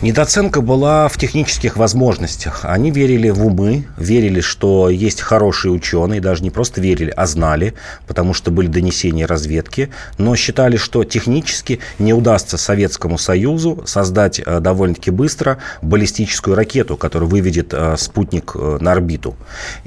Недооценка 0.02 0.62
была 0.62 1.06
в 1.06 1.16
технических 1.16 1.76
возможностях. 1.76 2.64
Они 2.64 2.90
верили 2.90 3.30
в 3.30 3.46
умы, 3.46 3.86
верили, 3.96 4.40
что 4.40 4.88
есть 4.88 5.20
хорошие 5.20 5.70
ученые, 5.70 6.20
даже 6.20 6.42
не 6.42 6.50
просто 6.50 6.80
верили, 6.80 7.12
а 7.16 7.26
знали, 7.26 7.74
потому 8.08 8.34
что 8.34 8.50
были 8.50 8.66
донесения 8.66 9.28
разведки, 9.28 9.90
но 10.18 10.34
считали, 10.34 10.76
что 10.76 11.04
технически 11.04 11.78
не 12.00 12.12
удастся 12.14 12.58
Советскому 12.58 13.16
Союзу 13.16 13.84
создать 13.86 14.40
э, 14.44 14.58
довольно-таки 14.58 15.12
быстро 15.12 15.58
баллистическую 15.82 16.56
ракету, 16.56 16.96
которая 16.96 17.30
выведет 17.30 17.72
э, 17.72 17.94
спутник 17.96 18.56
э, 18.56 18.78
на 18.80 18.90
орбиту. 18.90 19.36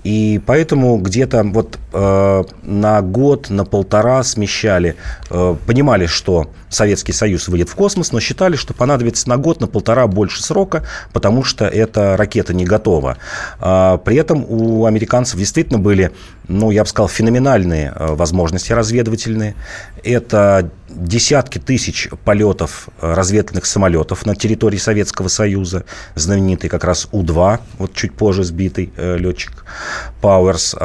И 0.05 0.39
поэтому 0.45 0.97
где-то 0.97 1.43
вот 1.43 1.77
на 1.91 3.01
год, 3.01 3.49
на 3.49 3.63
полтора 3.63 4.21
смещали, 4.23 4.95
понимали, 5.29 6.05
что 6.05 6.49
Советский 6.75 7.13
Союз 7.13 7.47
выйдет 7.47 7.69
в 7.69 7.75
космос, 7.75 8.11
но 8.11 8.19
считали, 8.19 8.55
что 8.55 8.73
понадобится 8.73 9.27
на 9.29 9.37
год, 9.37 9.61
на 9.61 9.67
полтора 9.67 10.07
больше 10.07 10.43
срока, 10.43 10.85
потому 11.13 11.43
что 11.43 11.65
эта 11.65 12.17
ракета 12.17 12.53
не 12.53 12.65
готова. 12.65 13.17
А, 13.59 13.97
при 13.97 14.17
этом 14.17 14.45
у 14.47 14.85
американцев 14.85 15.39
действительно 15.39 15.79
были, 15.79 16.11
ну, 16.47 16.71
я 16.71 16.83
бы 16.83 16.89
сказал, 16.89 17.07
феноменальные 17.07 17.91
а, 17.95 18.15
возможности 18.15 18.73
разведывательные. 18.73 19.55
Это 20.03 20.69
десятки 20.89 21.57
тысяч 21.57 22.09
полетов 22.23 22.89
а, 22.99 23.15
разведывательных 23.15 23.65
самолетов 23.65 24.25
на 24.25 24.35
территории 24.35 24.77
Советского 24.77 25.29
Союза, 25.29 25.85
знаменитый 26.15 26.69
как 26.69 26.83
раз 26.83 27.07
У-2, 27.11 27.59
вот 27.79 27.93
чуть 27.93 28.13
позже 28.13 28.43
сбитый 28.43 28.91
э, 28.97 29.17
летчик 29.17 29.65
Пауэрс, 30.21 30.75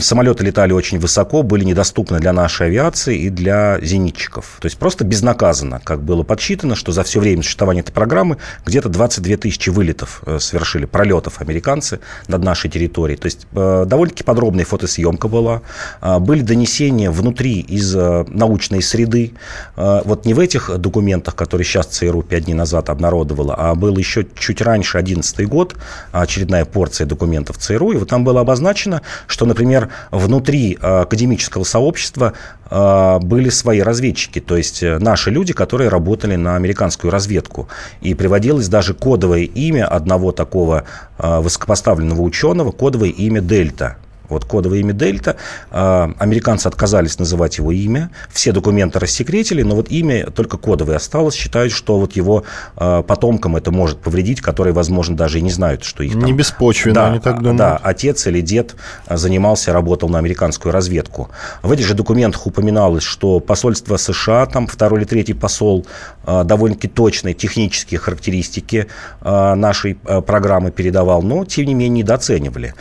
самолеты 0.00 0.44
летали 0.44 0.72
очень 0.72 0.98
высоко, 0.98 1.42
были 1.42 1.64
недоступны 1.64 2.18
для 2.18 2.32
нашей 2.32 2.68
авиации 2.68 3.18
и 3.18 3.30
для 3.30 3.78
зенитчиков. 3.80 4.56
То 4.60 4.66
есть 4.66 4.78
просто 4.78 5.04
безнаказанно, 5.04 5.80
как 5.84 6.02
было 6.02 6.22
подсчитано, 6.22 6.74
что 6.76 6.92
за 6.92 7.02
все 7.02 7.20
время 7.20 7.42
существования 7.42 7.80
этой 7.80 7.92
программы 7.92 8.38
где-то 8.64 8.88
22 8.88 9.36
тысячи 9.36 9.68
вылетов 9.68 10.22
э, 10.24 10.38
совершили, 10.38 10.86
пролетов 10.86 11.40
американцы 11.40 12.00
над 12.28 12.42
нашей 12.42 12.70
территорией. 12.70 13.18
То 13.18 13.26
есть 13.26 13.46
э, 13.52 13.84
довольно-таки 13.86 14.24
подробная 14.24 14.64
фотосъемка 14.64 15.28
была. 15.28 15.62
А, 16.00 16.18
были 16.20 16.40
донесения 16.40 17.10
внутри 17.10 17.60
из 17.60 17.94
э, 17.94 18.24
научной 18.28 18.82
среды. 18.82 19.32
Вот 19.76 20.24
не 20.24 20.34
в 20.34 20.40
этих 20.40 20.78
документах, 20.78 21.34
которые 21.34 21.64
сейчас 21.64 21.86
ЦРУ 21.86 22.22
5 22.22 22.44
дней 22.44 22.54
назад 22.54 22.88
обнародовала, 22.88 23.54
а 23.54 23.74
был 23.74 23.96
еще 23.96 24.26
чуть 24.38 24.60
раньше, 24.60 24.98
2011 24.98 25.48
год, 25.48 25.76
очередная 26.12 26.64
порция 26.64 27.06
документов 27.06 27.58
ЦРУ. 27.58 27.92
И 27.92 27.96
вот 27.96 28.08
там 28.08 28.24
было 28.24 28.40
обозначено, 28.40 29.02
что, 29.26 29.46
например, 29.46 29.65
например, 29.66 29.88
внутри 30.10 30.78
э, 30.80 31.00
академического 31.02 31.64
сообщества 31.64 32.32
э, 32.70 33.18
были 33.20 33.48
свои 33.50 33.80
разведчики, 33.80 34.40
то 34.40 34.56
есть 34.56 34.82
э, 34.82 34.98
наши 34.98 35.30
люди, 35.30 35.52
которые 35.52 35.90
работали 35.90 36.36
на 36.36 36.56
американскую 36.56 37.10
разведку. 37.10 37.68
И 38.00 38.14
приводилось 38.14 38.68
даже 38.68 38.94
кодовое 38.94 39.42
имя 39.42 39.86
одного 39.86 40.32
такого 40.32 40.84
высокопоставленного 41.18 42.20
ученого, 42.20 42.72
кодовое 42.72 43.08
имя 43.08 43.40
Дельта. 43.40 43.96
Вот 44.28 44.44
кодовое 44.44 44.80
имя 44.80 44.92
Дельта. 44.92 45.36
А, 45.70 46.12
американцы 46.18 46.66
отказались 46.66 47.18
называть 47.18 47.58
его 47.58 47.72
имя. 47.72 48.10
Все 48.30 48.52
документы 48.52 48.98
рассекретили, 48.98 49.62
но 49.62 49.74
вот 49.74 49.90
имя 49.90 50.26
только 50.30 50.56
кодовое 50.56 50.96
осталось. 50.96 51.34
Считают, 51.34 51.72
что 51.72 51.98
вот 51.98 52.14
его 52.14 52.44
а, 52.76 53.02
потомкам 53.02 53.56
это 53.56 53.70
может 53.70 53.98
повредить, 53.98 54.40
которые, 54.40 54.72
возможно, 54.72 55.16
даже 55.16 55.38
и 55.38 55.42
не 55.42 55.50
знают, 55.50 55.84
что 55.84 56.02
их 56.02 56.12
там... 56.12 56.24
Не 56.24 56.32
беспочвенно, 56.32 56.94
да, 56.94 57.06
они 57.08 57.20
так 57.20 57.38
думают. 57.38 57.56
Да, 57.56 57.76
отец 57.82 58.26
или 58.26 58.40
дед 58.40 58.76
занимался, 59.08 59.72
работал 59.72 60.08
на 60.08 60.18
американскую 60.18 60.72
разведку. 60.72 61.30
В 61.62 61.70
этих 61.72 61.86
же 61.86 61.94
документах 61.94 62.46
упоминалось, 62.46 63.04
что 63.04 63.40
посольство 63.40 63.96
США, 63.96 64.46
там 64.46 64.66
второй 64.66 65.00
или 65.00 65.06
третий 65.06 65.34
посол, 65.34 65.86
а, 66.24 66.44
довольно-таки 66.44 66.88
точные 66.88 67.34
технические 67.34 68.00
характеристики 68.00 68.86
нашей 69.22 69.94
программы 69.94 70.70
передавал, 70.70 71.22
но, 71.22 71.44
тем 71.44 71.66
не 71.66 71.74
менее, 71.74 72.00
недооценивали. 72.00 72.74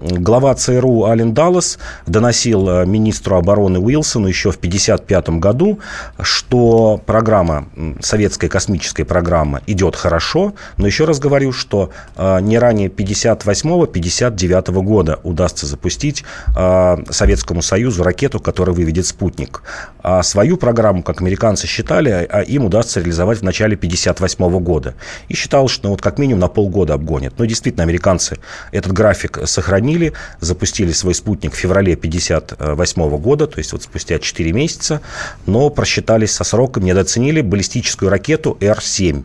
Глава 0.00 0.54
ЦРУ 0.54 1.06
Ален 1.06 1.34
Даллас 1.34 1.76
доносил 2.06 2.68
э, 2.68 2.86
министру 2.86 3.36
обороны 3.36 3.80
Уилсону 3.80 4.28
еще 4.28 4.52
в 4.52 4.56
1955 4.56 5.40
году, 5.40 5.80
что 6.20 7.02
программа, 7.04 7.66
советская 8.00 8.48
космическая 8.48 9.04
программа 9.04 9.60
идет 9.66 9.96
хорошо, 9.96 10.54
но 10.76 10.86
еще 10.86 11.04
раз 11.04 11.18
говорю, 11.18 11.50
что 11.52 11.90
э, 12.14 12.38
не 12.42 12.60
ранее 12.60 12.90
1958-1959 12.90 14.70
года 14.82 15.18
удастся 15.24 15.66
запустить 15.66 16.22
э, 16.56 16.96
Советскому 17.10 17.60
Союзу 17.60 18.04
ракету, 18.04 18.38
которая 18.38 18.76
выведет 18.76 19.04
спутник. 19.04 19.62
А 20.00 20.22
свою 20.22 20.58
программу, 20.58 21.02
как 21.02 21.20
американцы 21.20 21.66
считали, 21.66 22.10
а 22.10 22.42
им 22.42 22.66
удастся 22.66 23.00
реализовать 23.00 23.40
в 23.40 23.42
начале 23.42 23.74
1958 23.74 24.62
года. 24.62 24.94
И 25.26 25.34
считалось, 25.34 25.72
что 25.72 25.88
вот 25.88 26.00
как 26.00 26.20
минимум 26.20 26.38
на 26.38 26.48
полгода 26.48 26.94
обгонят. 26.94 27.34
Но 27.36 27.46
действительно, 27.46 27.82
американцы 27.82 28.38
этот 28.70 28.92
график 28.92 29.40
сохранили 29.44 29.87
сохранили, 29.88 30.12
запустили 30.40 30.92
свой 30.92 31.14
спутник 31.14 31.52
в 31.52 31.56
феврале 31.56 31.94
1958 31.94 33.18
года, 33.18 33.46
то 33.46 33.58
есть 33.58 33.72
вот 33.72 33.82
спустя 33.82 34.18
4 34.18 34.52
месяца, 34.52 35.00
но 35.46 35.70
просчитались 35.70 36.32
со 36.32 36.44
сроком, 36.44 36.84
недооценили 36.84 37.40
баллистическую 37.40 38.10
ракету 38.10 38.56
Р-7. 38.60 39.22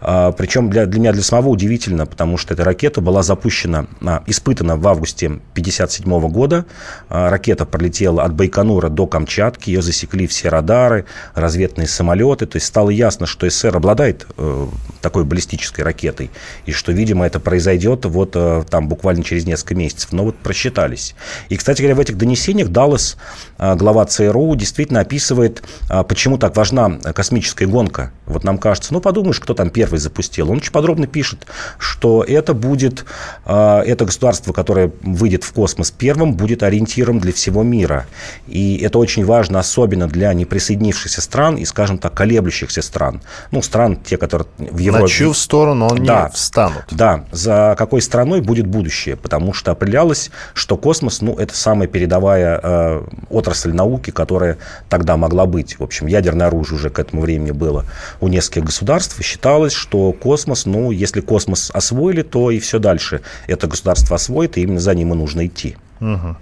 А, 0.00 0.32
причем 0.32 0.70
для, 0.70 0.86
для 0.86 1.00
меня 1.00 1.12
для 1.12 1.22
самого 1.22 1.48
удивительно, 1.48 2.06
потому 2.06 2.36
что 2.36 2.54
эта 2.54 2.64
ракета 2.64 3.00
была 3.00 3.22
запущена, 3.22 3.86
а, 4.00 4.22
испытана 4.26 4.76
в 4.76 4.86
августе 4.86 5.26
1957 5.26 6.28
года. 6.28 6.64
А, 7.08 7.30
ракета 7.30 7.64
пролетела 7.64 8.24
от 8.24 8.34
Байконура 8.34 8.88
до 8.88 9.06
Камчатки, 9.06 9.70
ее 9.70 9.82
засекли 9.82 10.26
все 10.26 10.48
радары, 10.48 11.04
разведные 11.34 11.88
самолеты, 11.88 12.46
то 12.46 12.56
есть 12.56 12.66
стало 12.66 12.90
ясно, 12.90 13.26
что 13.26 13.48
СССР 13.48 13.76
обладает 13.76 14.26
э, 14.36 14.66
такой 15.00 15.24
баллистической 15.24 15.84
ракетой, 15.84 16.30
и 16.66 16.72
что, 16.72 16.92
видимо, 16.92 17.26
это 17.26 17.40
произойдет 17.40 18.04
вот 18.04 18.32
э, 18.34 18.64
там 18.68 18.88
буквально 18.88 19.22
через 19.22 19.46
несколько 19.46 19.74
месяцев 19.74 20.01
месяцев, 20.02 20.12
но 20.12 20.24
вот 20.24 20.36
просчитались. 20.36 21.14
И, 21.48 21.56
кстати 21.56 21.80
говоря, 21.82 21.96
в 21.96 22.00
этих 22.00 22.16
донесениях 22.16 22.68
Даллас, 22.68 23.16
а, 23.58 23.74
глава 23.74 24.04
ЦРУ, 24.04 24.54
действительно 24.56 25.00
описывает, 25.00 25.62
а, 25.88 26.02
почему 26.02 26.38
так 26.38 26.56
важна 26.56 26.98
космическая 27.14 27.66
гонка. 27.66 28.12
Вот 28.26 28.44
нам 28.44 28.58
кажется, 28.58 28.92
ну, 28.92 29.00
подумаешь, 29.00 29.40
кто 29.40 29.54
там 29.54 29.70
первый 29.70 29.98
запустил. 29.98 30.50
Он 30.50 30.58
очень 30.58 30.72
подробно 30.72 31.06
пишет, 31.06 31.46
что 31.78 32.24
это 32.26 32.54
будет, 32.54 33.04
а, 33.44 33.82
это 33.82 34.04
государство, 34.04 34.52
которое 34.52 34.92
выйдет 35.02 35.44
в 35.44 35.52
космос 35.52 35.90
первым, 35.90 36.34
будет 36.34 36.62
ориентиром 36.62 37.20
для 37.20 37.32
всего 37.32 37.62
мира. 37.62 38.06
И 38.46 38.78
это 38.78 38.98
очень 38.98 39.24
важно, 39.24 39.58
особенно 39.58 40.08
для 40.08 40.32
неприсоединившихся 40.34 41.20
стран 41.20 41.56
и, 41.56 41.64
скажем 41.64 41.98
так, 41.98 42.14
колеблющихся 42.14 42.82
стран. 42.82 43.20
Ну, 43.50 43.62
стран, 43.62 43.96
те, 43.96 44.16
которые 44.16 44.48
в 44.58 44.78
Европе... 44.78 45.02
На 45.02 45.08
чью 45.08 45.34
сторону 45.34 45.86
он 45.86 46.04
да, 46.04 46.24
не 46.24 46.34
встанут. 46.34 46.84
Да, 46.90 47.24
за 47.32 47.74
какой 47.78 48.00
страной 48.00 48.40
будет 48.40 48.66
будущее, 48.66 49.16
потому 49.16 49.52
что 49.52 49.72
определялось, 49.92 50.30
что 50.54 50.76
космос, 50.76 51.20
ну, 51.20 51.36
это 51.36 51.54
самая 51.54 51.86
передовая 51.86 52.58
э, 52.62 53.02
отрасль 53.28 53.72
науки, 53.72 54.10
которая 54.10 54.56
тогда 54.88 55.16
могла 55.16 55.44
быть. 55.44 55.78
В 55.78 55.82
общем, 55.82 56.06
ядерное 56.06 56.46
оружие 56.46 56.78
уже 56.78 56.90
к 56.90 56.98
этому 56.98 57.22
времени 57.22 57.50
было 57.50 57.84
у 58.20 58.28
нескольких 58.28 58.64
государств. 58.64 59.20
И 59.20 59.22
считалось, 59.22 59.74
что 59.74 60.12
космос, 60.12 60.64
ну, 60.64 60.90
если 60.90 61.20
космос 61.20 61.70
освоили, 61.74 62.22
то 62.22 62.50
и 62.50 62.58
все 62.58 62.78
дальше 62.78 63.20
это 63.46 63.66
государство 63.66 64.16
освоит, 64.16 64.56
и 64.56 64.62
именно 64.62 64.80
за 64.80 64.94
ним 64.94 65.12
и 65.12 65.16
нужно 65.16 65.46
идти. 65.46 65.76
Угу. 66.00 66.36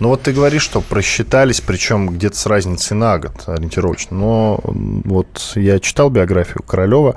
Ну 0.00 0.08
вот 0.08 0.22
ты 0.22 0.32
говоришь, 0.32 0.62
что 0.62 0.80
просчитались, 0.80 1.60
причем 1.60 2.08
где-то 2.08 2.36
с 2.36 2.46
разницей 2.46 2.96
на 2.96 3.18
год 3.18 3.42
ориентировочно. 3.46 4.16
Но 4.16 4.60
вот 4.64 5.52
я 5.56 5.80
читал 5.80 6.08
биографию 6.08 6.62
Королева 6.62 7.16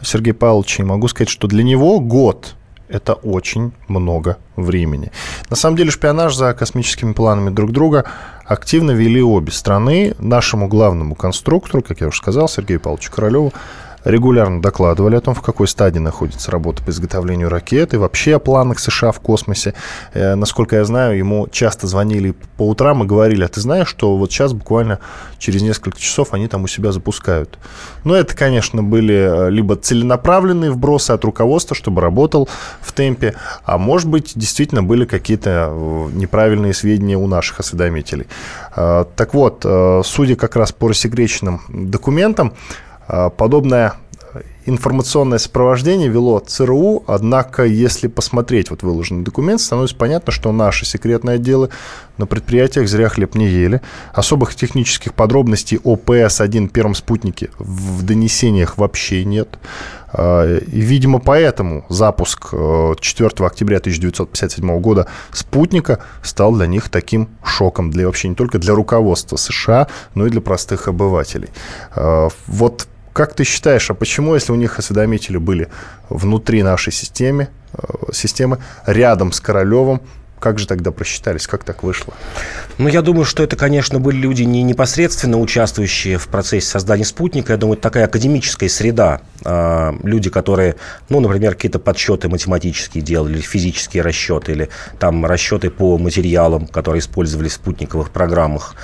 Сергея 0.00 0.34
Павловича 0.34 0.82
и 0.82 0.86
могу 0.86 1.08
сказать, 1.08 1.28
что 1.28 1.48
для 1.48 1.62
него 1.62 2.00
год 2.00 2.54
это 2.88 3.14
очень 3.14 3.72
много 3.88 4.38
времени. 4.56 5.10
На 5.50 5.56
самом 5.56 5.76
деле 5.76 5.90
шпионаж 5.90 6.34
за 6.34 6.54
космическими 6.54 7.12
планами 7.12 7.50
друг 7.50 7.72
друга 7.72 8.04
активно 8.44 8.92
вели 8.92 9.22
обе 9.22 9.52
страны. 9.52 10.14
Нашему 10.18 10.68
главному 10.68 11.14
конструктору, 11.14 11.82
как 11.82 12.00
я 12.00 12.08
уже 12.08 12.18
сказал, 12.18 12.48
Сергею 12.48 12.80
Павловичу 12.80 13.10
Королеву, 13.10 13.52
регулярно 14.04 14.60
докладывали 14.60 15.16
о 15.16 15.20
том, 15.20 15.34
в 15.34 15.42
какой 15.42 15.66
стадии 15.66 15.98
находится 15.98 16.50
работа 16.50 16.82
по 16.82 16.90
изготовлению 16.90 17.48
ракет 17.48 17.94
и 17.94 17.96
вообще 17.96 18.36
о 18.36 18.38
планах 18.38 18.78
США 18.78 19.12
в 19.12 19.20
космосе. 19.20 19.74
Э, 20.12 20.34
насколько 20.34 20.76
я 20.76 20.84
знаю, 20.84 21.16
ему 21.16 21.48
часто 21.50 21.86
звонили 21.86 22.34
по 22.56 22.68
утрам 22.68 23.02
и 23.02 23.06
говорили, 23.06 23.44
а 23.44 23.48
ты 23.48 23.60
знаешь, 23.60 23.88
что 23.88 24.16
вот 24.16 24.30
сейчас 24.30 24.52
буквально 24.52 24.98
через 25.38 25.62
несколько 25.62 25.98
часов 25.98 26.34
они 26.34 26.48
там 26.48 26.64
у 26.64 26.66
себя 26.66 26.92
запускают. 26.92 27.58
Но 28.04 28.14
это, 28.14 28.36
конечно, 28.36 28.82
были 28.82 29.14
э, 29.14 29.50
либо 29.50 29.76
целенаправленные 29.76 30.70
вбросы 30.70 31.12
от 31.12 31.24
руководства, 31.24 31.74
чтобы 31.74 32.00
работал 32.00 32.48
в 32.80 32.92
темпе, 32.92 33.34
а 33.64 33.78
может 33.78 34.08
быть, 34.08 34.32
действительно 34.36 34.82
были 34.82 35.04
какие-то 35.06 35.68
э, 35.70 36.08
неправильные 36.12 36.74
сведения 36.74 37.16
у 37.16 37.26
наших 37.26 37.60
осведомителей. 37.60 38.26
Так 38.74 39.34
вот, 39.34 39.64
судя 40.04 40.36
как 40.36 40.56
раз 40.56 40.72
по 40.72 40.88
рассекреченным 40.88 41.60
документам, 41.68 42.54
подобное 43.06 43.94
информационное 44.66 45.38
сопровождение 45.38 46.08
вело 46.08 46.38
ЦРУ, 46.38 47.04
однако, 47.06 47.64
если 47.64 48.08
посмотреть 48.08 48.70
вот 48.70 48.82
выложенный 48.82 49.22
документ, 49.22 49.60
становится 49.60 49.96
понятно, 49.96 50.32
что 50.32 50.52
наши 50.52 50.86
секретные 50.86 51.36
отделы 51.36 51.68
на 52.16 52.26
предприятиях 52.26 52.88
зря 52.88 53.08
хлеб 53.08 53.34
не 53.34 53.46
ели. 53.46 53.80
Особых 54.12 54.54
технических 54.54 55.14
подробностей 55.14 55.78
о 55.82 55.96
ПС-1 55.96 56.68
первом 56.68 56.94
спутнике 56.94 57.50
в 57.58 58.02
донесениях 58.04 58.78
вообще 58.78 59.24
нет. 59.24 59.58
А, 60.12 60.58
и, 60.58 60.80
видимо, 60.80 61.18
поэтому 61.18 61.84
запуск 61.88 62.50
4 62.50 63.30
э, 63.38 63.44
октября 63.44 63.78
1957 63.78 64.80
года 64.80 65.08
спутника 65.32 65.98
стал 66.22 66.54
для 66.54 66.66
них 66.66 66.88
таким 66.88 67.28
шоком, 67.44 67.90
для 67.90 68.06
вообще 68.06 68.28
не 68.28 68.36
только 68.36 68.58
для 68.58 68.74
руководства 68.74 69.36
США, 69.36 69.88
но 70.14 70.26
и 70.26 70.30
для 70.30 70.40
простых 70.40 70.88
обывателей. 70.88 71.48
А, 71.94 72.28
вот 72.46 72.86
как 73.14 73.32
ты 73.32 73.44
считаешь, 73.44 73.90
а 73.90 73.94
почему, 73.94 74.34
если 74.34 74.52
у 74.52 74.56
них 74.56 74.78
осведомители 74.78 75.38
были 75.38 75.68
внутри 76.10 76.62
нашей 76.62 76.92
системы, 76.92 77.48
э, 77.72 78.12
системы 78.12 78.58
рядом 78.86 79.32
с 79.32 79.40
Королевым, 79.40 80.00
как 80.44 80.58
же 80.58 80.66
тогда 80.66 80.90
просчитались? 80.90 81.46
Как 81.46 81.64
так 81.64 81.82
вышло? 81.82 82.12
Ну, 82.76 82.86
я 82.88 83.00
думаю, 83.00 83.24
что 83.24 83.42
это, 83.42 83.56
конечно, 83.56 83.98
были 83.98 84.16
люди 84.16 84.42
не 84.42 84.62
непосредственно 84.62 85.40
участвующие 85.40 86.18
в 86.18 86.28
процессе 86.28 86.66
создания 86.66 87.06
спутника. 87.06 87.54
Я 87.54 87.56
думаю, 87.56 87.78
это 87.78 87.82
такая 87.84 88.04
академическая 88.04 88.68
среда. 88.68 89.22
А, 89.42 89.94
люди, 90.02 90.28
которые, 90.28 90.76
ну, 91.08 91.20
например, 91.20 91.54
какие-то 91.54 91.78
подсчеты 91.78 92.28
математические 92.28 93.02
делали, 93.02 93.40
физические 93.40 94.02
расчеты, 94.02 94.52
или 94.52 94.68
там 94.98 95.24
расчеты 95.24 95.70
по 95.70 95.96
материалам, 95.96 96.66
которые 96.66 97.00
использовались 97.00 97.52
в 97.52 97.54
спутниковых 97.54 98.10
программах. 98.10 98.74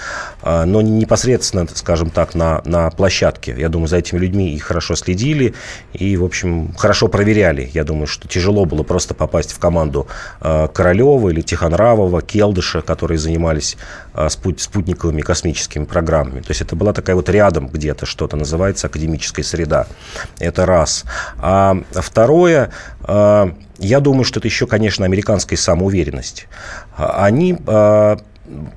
А, 0.41 0.65
но 0.65 0.81
не 0.81 0.91
непосредственно, 0.91 1.67
скажем 1.75 2.09
так, 2.09 2.35
на, 2.35 2.63
на 2.65 2.89
площадке. 2.89 3.55
Я 3.59 3.69
думаю, 3.69 3.89
за 3.89 3.99
этими 3.99 4.19
людьми 4.19 4.55
и 4.55 4.59
хорошо 4.59 4.95
следили, 4.95 5.53
и, 5.93 6.17
в 6.17 6.25
общем, 6.25 6.73
хорошо 6.75 7.09
проверяли. 7.09 7.71
Я 7.75 7.85
думаю, 7.85 8.07
что 8.07 8.29
тяжело 8.29 8.65
было 8.65 8.83
просто 8.83 9.13
попасть 9.13 9.53
в 9.53 9.59
команду 9.59 10.07
а, 10.41 10.69
Королева 10.69 11.29
или 11.29 11.50
Тихонравова, 11.51 12.23
Келдыша, 12.23 12.81
которые 12.81 13.19
занимались 13.19 13.77
спутниковыми 14.29 15.21
космическими 15.21 15.85
программами. 15.85 16.43
То 16.43 16.51
есть 16.51 16.61
это 16.61 16.77
была 16.77 16.93
такая 16.93 17.17
вот 17.17 17.29
рядом 17.29 17.67
где-то 17.67 18.07
что-то, 18.07 18.37
называется 18.37 18.87
академическая 18.87 19.45
среда. 19.45 19.89
Это 20.39 20.65
раз. 20.65 21.05
А 21.39 21.77
второе, 21.91 22.71
я 23.09 24.01
думаю, 24.01 24.23
что 24.23 24.39
это 24.39 24.47
еще, 24.47 24.69
конечно, 24.69 25.05
американская 25.05 25.59
самоуверенность. 25.59 26.47
Они 26.97 27.59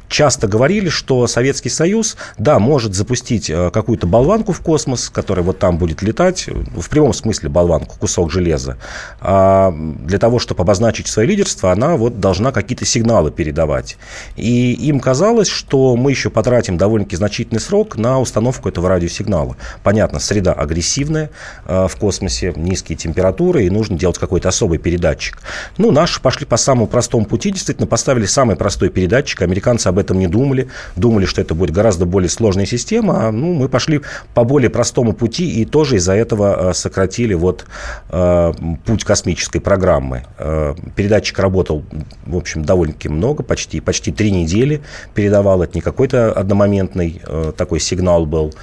часто 0.08 0.48
говорили, 0.48 0.90
что 0.90 1.28
Советский 1.28 1.70
Союз, 1.70 2.18
да, 2.38 2.60
может 2.60 2.94
запустить 2.94 3.50
э, 3.50 3.72
какую-то 3.72 4.08
болванку 4.08 4.54
в 4.54 4.62
космос, 4.62 5.10
которая 5.10 5.44
вот 5.44 5.60
там 5.60 5.78
будет 5.78 6.02
летать, 6.02 6.48
в 6.48 6.90
прямом 6.90 7.14
смысле 7.14 7.50
болванку, 7.50 7.98
кусок 7.98 8.32
железа. 8.32 8.78
А 9.20 9.74
для 9.74 10.20
того, 10.20 10.40
чтобы 10.40 10.62
обозначить 10.62 11.08
свое 11.08 11.28
лидерство, 11.28 11.72
она 11.72 11.96
вот 11.98 12.20
должна 12.20 12.52
какие-то 12.52 12.86
сигналы 12.86 13.32
передавать. 13.32 13.98
И 14.36 14.74
им 14.74 15.00
казалось, 15.00 15.48
что 15.48 15.96
мы 15.96 16.12
еще 16.12 16.30
потратим 16.30 16.78
довольно-таки 16.78 17.16
значительный 17.16 17.62
срок 17.62 17.98
на 17.98 18.20
установку 18.20 18.70
этого 18.70 18.90
радиосигнала. 18.90 19.58
Понятно, 19.84 20.20
среда 20.20 20.54
агрессивная 20.54 21.30
э, 21.66 21.88
в 21.90 21.96
космосе, 21.98 22.54
низкие 22.56 22.98
температуры, 22.98 23.66
и 23.66 23.70
нужно 23.70 23.98
делать 23.98 24.18
какой-то 24.18 24.50
особый 24.50 24.78
передатчик. 24.78 25.40
Ну, 25.78 25.92
наши 25.92 26.22
пошли 26.22 26.46
по 26.46 26.58
самому 26.58 26.88
простому 26.88 27.26
пути, 27.26 27.52
действительно, 27.52 27.88
поставили 27.88 28.26
самый 28.26 28.56
простой 28.56 28.90
передатчик, 28.90 29.42
американцы 29.64 29.88
об 29.88 29.98
этом 29.98 30.20
не 30.20 30.28
думали, 30.28 30.68
думали, 30.96 31.26
что 31.26 31.42
это 31.42 31.56
будет 31.56 31.72
гораздо 31.72 32.06
более 32.06 32.30
сложная 32.30 32.66
система, 32.66 33.28
а 33.28 33.32
ну, 33.32 33.54
мы 33.54 33.70
пошли 33.70 34.02
по 34.34 34.44
более 34.44 34.70
простому 34.70 35.14
пути 35.14 35.62
и 35.62 35.66
тоже 35.66 35.96
из-за 35.96 36.14
этого 36.14 36.70
э, 36.70 36.74
сократили 36.74 37.34
вот 37.34 37.66
э, 38.10 38.54
путь 38.86 39.04
космической 39.04 39.60
программы. 39.60 40.24
Э, 40.38 40.76
передатчик 40.96 41.40
работал, 41.40 41.84
в 42.26 42.36
общем, 42.36 42.66
довольно-таки 42.66 43.10
много, 43.10 43.44
почти, 43.44 43.80
почти 43.80 44.12
три 44.12 44.32
недели 44.32 44.82
передавал, 45.16 45.64
это 45.64 45.74
не 45.76 45.82
какой-то 45.82 46.34
одномоментный 46.34 47.22
такой 47.58 47.80
сигнал 47.80 48.26
был, 48.26 48.54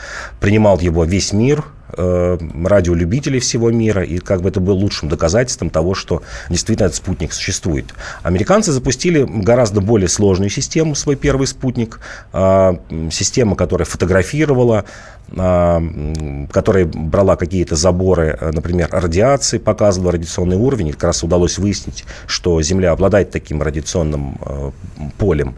принимал 0.40 0.78
его 0.80 1.04
весь 1.04 1.32
мир, 1.32 1.64
Э, 1.96 2.38
радиолюбителей 2.64 3.40
всего 3.40 3.70
мира, 3.70 4.02
и 4.02 4.18
как 4.18 4.42
бы 4.42 4.48
это 4.48 4.60
было 4.60 4.74
лучшим 4.74 5.08
доказательством 5.08 5.70
того, 5.70 5.94
что 5.94 6.22
действительно 6.48 6.86
этот 6.86 6.96
спутник 6.96 7.32
существует. 7.32 7.94
Американцы 8.22 8.72
запустили 8.72 9.26
гораздо 9.28 9.80
более 9.80 10.08
сложную 10.08 10.50
систему, 10.50 10.94
свой 10.94 11.16
первый 11.16 11.46
спутник, 11.46 12.00
э, 12.32 12.72
система, 13.10 13.56
которая 13.56 13.86
фотографировала, 13.86 14.84
а, 15.36 15.80
которая 16.50 16.86
брала 16.86 17.36
какие-то 17.36 17.76
заборы, 17.76 18.36
э, 18.40 18.50
например, 18.52 18.88
радиации, 18.90 19.58
показывала 19.58 20.12
радиационный 20.12 20.56
уровень, 20.56 20.88
и 20.88 20.92
как 20.92 21.04
раз 21.04 21.22
удалось 21.22 21.56
выяснить, 21.58 22.04
что 22.26 22.60
Земля 22.62 22.90
обладает 22.90 23.30
таким 23.30 23.62
радиационным 23.62 24.38
э, 24.44 24.70
полем. 25.18 25.54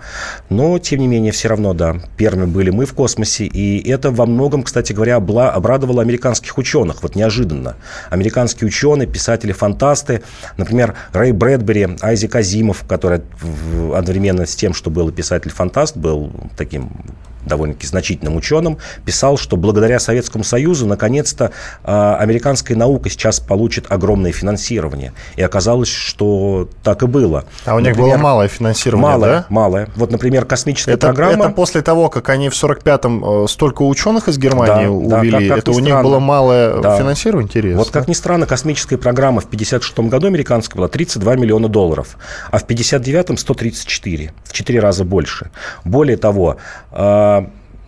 Но, 0.51 0.79
тем 0.79 1.01
не 1.01 1.07
менее, 1.07 1.33
все 1.33 1.49
равно, 1.49 1.73
да, 1.73 1.97
первыми 2.19 2.45
были 2.45 2.69
мы 2.69 2.85
в 2.85 2.93
космосе, 2.93 3.47
и 3.47 3.89
это 3.89 4.11
во 4.11 4.27
многом, 4.27 4.63
кстати 4.63 4.93
говоря, 4.93 5.17
обрадовало 5.17 6.03
американских 6.23 6.57
ученых, 6.57 7.03
вот 7.03 7.17
неожиданно. 7.17 7.75
Американские 8.09 8.69
ученые, 8.69 9.09
писатели, 9.09 9.51
фантасты, 9.51 10.23
например, 10.57 10.95
Рэй 11.13 11.33
Брэдбери, 11.33 11.97
Айзек 12.01 12.37
Азимов, 12.37 12.85
который 12.89 13.23
одновременно 13.95 14.47
с 14.47 14.55
тем, 14.55 14.73
что 14.73 14.91
был 14.91 15.11
писатель-фантаст, 15.11 15.97
был 15.97 16.31
таким 16.57 16.91
довольно-таки 17.47 17.87
значительным 17.87 18.37
ученым, 18.37 18.79
писал, 19.05 19.37
что 19.37 19.57
благодаря 19.57 19.99
Советскому 19.99 20.45
Союзу 20.45 20.87
наконец-то 20.87 21.53
э, 21.85 22.17
американская 22.19 22.77
наука 22.77 23.11
сейчас 23.11 23.41
получит 23.41 23.87
огромное 23.89 24.33
финансирование. 24.33 25.13
И 25.37 25.43
оказалось, 25.43 25.89
что 25.89 26.69
так 26.83 27.03
и 27.03 27.07
было. 27.07 27.45
А 27.65 27.75
у 27.75 27.81
них 27.81 27.91
например, 27.91 28.17
было 28.17 28.23
малое 28.23 28.49
финансирование, 28.49 29.11
малое, 29.11 29.31
да? 29.31 29.47
Малое. 29.49 29.89
Вот, 29.97 30.11
например, 30.11 30.45
космическая 30.45 30.93
это, 30.93 31.09
программа... 31.09 31.47
Это 31.47 31.55
после 31.55 31.83
того, 31.83 32.09
как 32.09 32.29
они 32.29 32.49
в 32.49 32.53
45-м 32.53 33.45
э, 33.45 33.49
столько 33.49 33.83
ученых 33.83 34.29
из 34.29 34.39
Германии 34.39 34.87
да, 34.87 35.19
увели, 35.19 35.31
да, 35.31 35.39
как, 35.39 35.49
как 35.49 35.59
это 35.59 35.71
у 35.73 35.79
них 35.79 36.03
было 36.03 36.19
малое 36.19 36.81
да. 36.81 36.99
финансирование? 36.99 37.49
Интересно. 37.49 37.79
Вот 37.79 37.91
как 37.91 38.09
ни 38.09 38.15
странно, 38.15 38.47
космическая 38.47 38.99
программа 38.99 39.41
в 39.41 39.47
56 39.47 39.99
году 39.99 40.27
американская 40.27 40.77
была 40.77 40.89
32 40.89 41.37
миллиона 41.37 41.69
долларов, 41.69 42.17
а 42.51 42.59
в 42.59 42.67
59-м 42.67 43.37
134, 43.37 44.33
в 44.45 44.53
4 44.53 44.81
раза 44.81 45.05
больше. 45.05 45.51
Более 45.85 46.17
того, 46.17 46.57
э, 46.91 47.32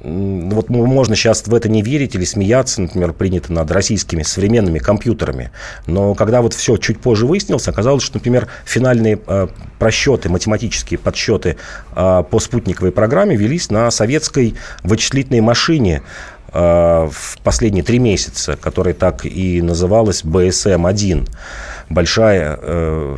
вот 0.05 0.69
можно 0.69 1.17
сейчас 1.17 1.47
в 1.47 1.55
это 1.55 1.69
не 1.69 1.83
верить 1.83 2.15
или 2.15 2.25
смеяться, 2.25 2.83
например, 2.83 3.13
принято 3.15 3.53
над 3.53 3.71
российскими 3.71 4.23
современными 4.23 4.79
компьютерами. 4.79 5.51
Но 5.87 6.15
когда 6.15 6.43
вот 6.43 6.53
все 6.53 6.77
чуть 6.77 7.01
позже 7.01 7.27
выяснилось, 7.27 7.69
оказалось, 7.69 8.03
что, 8.03 8.19
например, 8.19 8.49
финальные 8.67 9.19
э, 9.27 9.49
просчеты, 9.79 10.29
математические 10.29 10.99
подсчеты 10.99 11.57
э, 11.97 12.25
по 12.31 12.39
спутниковой 12.39 12.93
программе 12.93 13.35
велись 13.35 13.71
на 13.71 13.91
советской 13.91 14.55
вычислительной 14.83 15.41
машине, 15.41 16.03
э, 16.53 16.59
в 17.11 17.39
последние 17.43 17.83
три 17.83 17.99
месяца, 17.99 18.57
которая 18.57 18.93
так 18.93 19.25
и 19.25 19.63
называлась 19.63 20.23
БСМ-1. 20.23 21.29
Большая 21.89 22.59
э, 22.61 23.17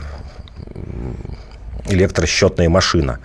электросчетная 1.89 2.69
машина. 2.69 3.19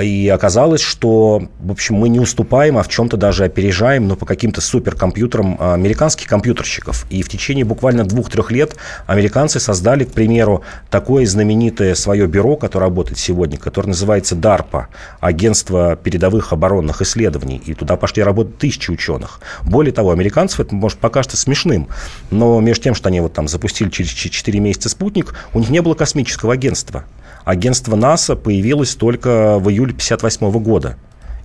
И 0.00 0.28
оказалось, 0.28 0.80
что, 0.80 1.42
в 1.60 1.70
общем, 1.70 1.96
мы 1.96 2.08
не 2.08 2.18
уступаем, 2.18 2.78
а 2.78 2.82
в 2.82 2.88
чем-то 2.88 3.16
даже 3.16 3.44
опережаем, 3.44 4.08
но 4.08 4.16
по 4.16 4.24
каким-то 4.24 4.60
суперкомпьютерам 4.60 5.56
а, 5.58 5.74
американских 5.74 6.26
компьютерщиков. 6.28 7.06
И 7.10 7.22
в 7.22 7.28
течение 7.28 7.64
буквально 7.64 8.04
двух-трех 8.04 8.50
лет 8.50 8.76
американцы 9.06 9.60
создали, 9.60 10.04
к 10.04 10.12
примеру, 10.12 10.62
такое 10.90 11.26
знаменитое 11.26 11.94
свое 11.94 12.26
бюро, 12.26 12.56
которое 12.56 12.86
работает 12.86 13.18
сегодня, 13.18 13.58
которое 13.58 13.88
называется 13.88 14.34
DARPA, 14.34 14.86
Агентство 15.20 15.96
передовых 15.96 16.52
оборонных 16.52 17.02
исследований. 17.02 17.60
И 17.66 17.74
туда 17.74 17.96
пошли 17.96 18.22
работать 18.22 18.58
тысячи 18.58 18.90
ученых. 18.90 19.40
Более 19.62 19.92
того, 19.92 20.10
американцев 20.10 20.60
это 20.60 20.74
может 20.74 20.98
покажется 20.98 21.36
смешным, 21.36 21.88
но 22.30 22.60
между 22.60 22.84
тем, 22.84 22.94
что 22.94 23.08
они 23.08 23.20
вот 23.20 23.34
там 23.34 23.46
запустили 23.46 23.90
через 23.90 24.10
4 24.10 24.58
месяца 24.58 24.88
спутник, 24.88 25.34
у 25.52 25.58
них 25.58 25.68
не 25.68 25.82
было 25.82 25.94
космического 25.94 26.54
агентства. 26.54 27.04
Агентство 27.44 27.96
НАСА 27.96 28.36
появилось 28.36 28.94
только 28.94 29.58
в 29.58 29.68
июле 29.82 29.94
1958 29.94 30.62
года 30.62 30.96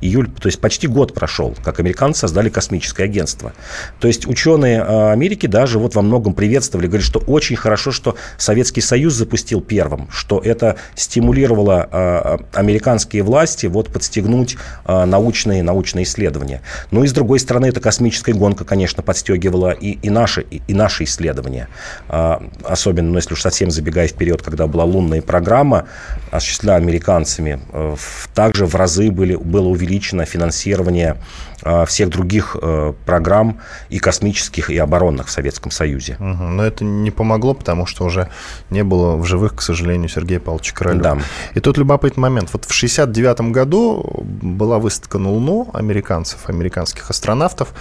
июль, 0.02 0.30
то 0.30 0.48
есть 0.48 0.60
почти 0.60 0.88
год 0.88 1.14
прошел, 1.14 1.56
как 1.64 1.80
американцы 1.80 2.22
создали 2.22 2.50
космическое 2.50 3.04
агентство. 3.04 3.54
То 4.00 4.08
есть 4.08 4.28
ученые 4.28 4.82
а, 4.82 5.12
Америки 5.12 5.48
даже 5.48 5.80
вот 5.80 5.96
во 5.96 6.02
многом 6.02 6.34
приветствовали, 6.34 6.88
говорят, 6.88 7.06
что 7.06 7.20
очень 7.20 7.56
хорошо, 7.56 7.92
что 7.92 8.16
Советский 8.38 8.82
Союз 8.82 9.14
запустил 9.14 9.62
первым, 9.62 10.10
что 10.12 10.40
это 10.40 10.78
стимулировало 10.96 11.88
а, 11.92 12.40
американские 12.54 13.24
власти 13.24 13.66
вот 13.66 13.92
подстегнуть 13.92 14.58
а, 14.86 15.06
научные, 15.06 15.64
научные 15.64 16.04
исследования. 16.04 16.62
Ну 16.92 17.04
и 17.04 17.08
с 17.08 17.14
другой 17.14 17.40
стороны, 17.40 17.68
эта 17.68 17.80
космическая 17.80 18.34
гонка, 18.34 18.66
конечно, 18.66 19.04
подстегивала 19.04 19.72
и, 19.72 19.92
и, 19.92 20.10
наши, 20.10 20.42
и, 20.42 20.74
наши 20.74 21.04
исследования. 21.04 21.68
Особенно, 22.08 23.10
ну, 23.10 23.16
если 23.18 23.34
уж 23.34 23.42
совсем 23.42 23.72
забегая 23.72 24.08
вперед, 24.08 24.42
когда 24.42 24.68
была 24.68 24.84
лунная 24.84 25.22
программа, 25.22 25.88
осуществляемая 26.32 26.88
американцами, 26.88 27.60
э, 27.72 27.96
также 28.34 28.66
в 28.66 28.76
разы 28.76 29.12
были, 29.12 29.36
было 29.36 29.68
увеличено 29.68 29.87
увеличено 29.88 30.26
финансирование 30.26 31.17
а, 31.63 31.86
всех 31.86 32.10
других 32.10 32.56
э, 32.62 32.93
программ 33.06 33.60
и 33.89 34.00
космических, 34.00 34.69
и 34.69 34.78
оборонных 34.78 35.28
в 35.28 35.32
Советском 35.32 35.71
Союзе. 35.71 36.17
Угу, 36.19 36.43
но 36.43 36.63
это 36.63 36.84
не 36.84 37.12
помогло, 37.12 37.54
потому 37.54 37.86
что 37.86 38.06
уже 38.06 38.30
не 38.69 38.84
было 38.84 39.15
в 39.15 39.26
живых, 39.26 39.56
к 39.56 39.62
сожалению, 39.62 40.10
Сергея 40.10 40.39
Павловича 40.39 40.76
Королева. 40.76 41.02
Да. 41.02 41.17
И 41.56 41.60
тут 41.60 41.78
любопытный 41.78 42.21
момент. 42.21 42.50
Вот 42.54 42.65
в 42.65 42.67
1969 42.67 43.52
году 43.52 44.26
была 44.41 44.78
выставка 44.78 45.17
на 45.17 45.30
Луну 45.30 45.69
американцев, 45.73 46.50
американских 46.50 47.10
астронавтов, 47.10 47.73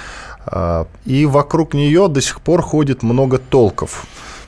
а, 0.47 0.87
и 1.05 1.27
вокруг 1.27 1.75
нее 1.75 2.09
до 2.09 2.21
сих 2.21 2.41
пор 2.41 2.63
ходит 2.63 3.03
много 3.03 3.39
толков 3.39 4.07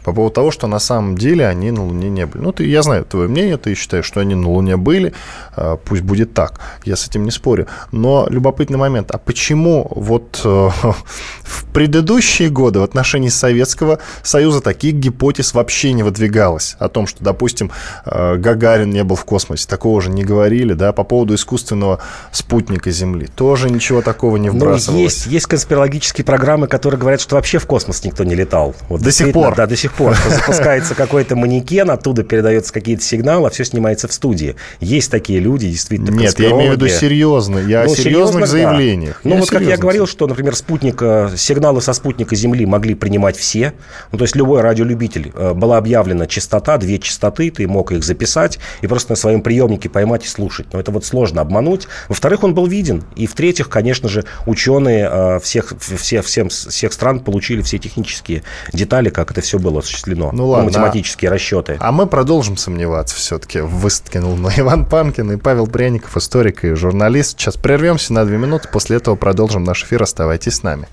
по 0.08 0.14
поводу 0.14 0.34
того, 0.34 0.50
что 0.50 0.66
на 0.66 0.78
самом 0.78 1.18
деле 1.18 1.46
они 1.46 1.70
на 1.70 1.84
Луне 1.84 2.08
не 2.08 2.24
были. 2.24 2.42
Ну, 2.42 2.52
ты, 2.52 2.64
я 2.66 2.82
знаю 2.82 3.04
твое 3.04 3.28
мнение, 3.28 3.58
ты 3.58 3.74
считаешь, 3.74 4.06
что 4.06 4.20
они 4.20 4.34
на 4.34 4.48
Луне 4.48 4.78
были, 4.78 5.12
а, 5.54 5.76
пусть 5.76 6.02
будет 6.02 6.32
так, 6.32 6.60
я 6.84 6.96
с 6.96 7.06
этим 7.06 7.24
не 7.24 7.30
спорю. 7.30 7.66
Но 7.92 8.26
любопытный 8.30 8.78
момент, 8.78 9.10
а 9.10 9.18
почему 9.18 9.86
вот 9.90 10.40
э, 10.44 10.48
в 11.42 11.64
предыдущие 11.74 12.48
годы 12.48 12.80
в 12.80 12.84
отношении 12.84 13.28
Советского 13.28 13.98
Союза 14.22 14.62
таких 14.62 14.94
гипотез 14.94 15.52
вообще 15.52 15.92
не 15.92 16.02
выдвигалось? 16.02 16.76
О 16.78 16.88
том, 16.88 17.06
что, 17.06 17.22
допустим, 17.22 17.70
э, 18.06 18.36
Гагарин 18.36 18.88
не 18.88 19.04
был 19.04 19.16
в 19.16 19.26
космосе, 19.26 19.68
такого 19.68 20.00
же 20.00 20.10
не 20.10 20.24
говорили, 20.24 20.72
да, 20.72 20.92
по 20.94 21.04
поводу 21.04 21.34
искусственного 21.34 21.98
спутника 22.32 22.90
Земли. 22.90 23.28
Тоже 23.34 23.68
ничего 23.68 24.00
такого 24.00 24.38
не 24.38 24.48
ну, 24.48 24.56
вбрасывалось. 24.56 24.88
Ну, 24.88 25.02
есть, 25.02 25.26
есть 25.26 25.46
конспирологические 25.46 26.24
программы, 26.24 26.66
которые 26.66 26.98
говорят, 26.98 27.20
что 27.20 27.36
вообще 27.36 27.58
в 27.58 27.66
космос 27.66 28.04
никто 28.04 28.24
не 28.24 28.34
летал. 28.34 28.74
Вот 28.88 29.02
до 29.02 29.12
сих 29.12 29.34
пор? 29.34 29.54
Да, 29.54 29.66
до 29.66 29.76
сих 29.76 29.92
пор, 29.98 30.14
что 30.14 30.30
запускается 30.30 30.94
какой-то 30.94 31.37
манекен, 31.37 31.90
оттуда 31.90 32.22
передается 32.22 32.72
какие-то 32.72 33.02
сигналы, 33.02 33.48
а 33.48 33.50
все 33.50 33.64
снимается 33.64 34.08
в 34.08 34.12
студии. 34.12 34.54
Есть 34.80 35.11
такие 35.11 35.40
люди, 35.40 35.68
действительно, 35.68 36.11
Нет, 36.11 36.38
я 36.38 36.52
имею 36.52 36.72
в 36.72 36.74
виду 36.76 36.88
серьезно. 36.88 37.58
Я 37.58 37.84
ну, 37.84 37.92
о 37.92 37.96
серьезных 37.96 38.46
заявлениях. 38.46 39.20
Ну, 39.24 39.34
я 39.34 39.40
вот 39.40 39.50
как 39.50 39.62
я 39.62 39.76
говорил, 39.76 40.06
что, 40.06 40.26
например, 40.26 40.54
спутника, 40.54 41.32
сигналы 41.37 41.82
со 41.82 41.92
спутника 41.92 42.37
Земли 42.37 42.64
могли 42.64 42.94
принимать 42.94 43.37
все. 43.37 43.74
Ну, 44.12 44.18
то 44.18 44.24
есть 44.24 44.37
любой 44.37 44.62
радиолюбитель. 44.62 45.32
Э, 45.34 45.52
была 45.52 45.78
объявлена 45.78 46.26
частота, 46.26 46.78
две 46.78 46.98
частоты, 46.98 47.50
ты 47.50 47.66
мог 47.66 47.90
их 47.92 48.04
записать 48.04 48.58
и 48.80 48.87
просто 48.87 49.12
на 49.12 49.16
своем 49.16 49.42
приемнике 49.42 49.88
поймать 49.88 50.24
и 50.24 50.28
слушать. 50.28 50.68
Но 50.72 50.78
это 50.78 50.92
вот 50.92 51.04
сложно 51.04 51.40
обмануть. 51.40 51.88
Во-вторых, 52.08 52.44
он 52.44 52.54
был 52.54 52.66
виден. 52.66 53.04
И 53.16 53.26
в-третьих, 53.26 53.68
конечно 53.68 54.08
же, 54.08 54.24
ученые 54.46 55.08
э, 55.11 55.40
всех, 55.42 55.72
всех, 55.78 56.24
всем, 56.24 56.48
всех 56.48 56.92
стран 56.92 57.20
получили 57.20 57.62
все 57.62 57.78
технические 57.78 58.44
детали, 58.72 59.11
как 59.11 59.32
это 59.32 59.40
все 59.40 59.58
было 59.58 59.82
осуществлено. 59.88 60.31
Ну, 60.33 60.48
ладно, 60.48 60.66
математические 60.66 61.31
а, 61.31 61.35
расчеты. 61.35 61.77
А 61.81 61.92
мы 61.92 62.07
продолжим 62.07 62.57
сомневаться 62.57 63.16
все-таки. 63.16 63.61
Выскинул 63.61 64.37
на 64.37 64.48
Иван 64.57 64.85
Панкин 64.85 65.33
и 65.33 65.37
Павел 65.37 65.66
Пряников, 65.66 66.16
историк 66.16 66.64
и 66.64 66.74
журналист. 66.74 67.39
Сейчас 67.39 67.57
прервемся 67.57 68.12
на 68.12 68.24
две 68.24 68.36
минуты, 68.36 68.68
после 68.68 68.97
этого 68.97 69.16
продолжим 69.16 69.64
наш 69.64 69.84
эфир. 69.84 70.03
Оставайтесь 70.03 70.57
с 70.57 70.62
нами. 70.62 70.89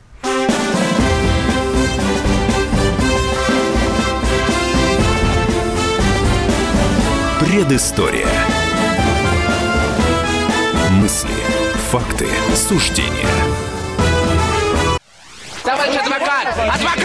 Предыстория. 7.39 8.27
Мысли, 10.91 11.29
факты, 11.89 12.27
суждения. 12.55 13.27
Товарищ 15.63 15.95
адвокат! 15.95 16.47
Адвокат! 16.57 17.04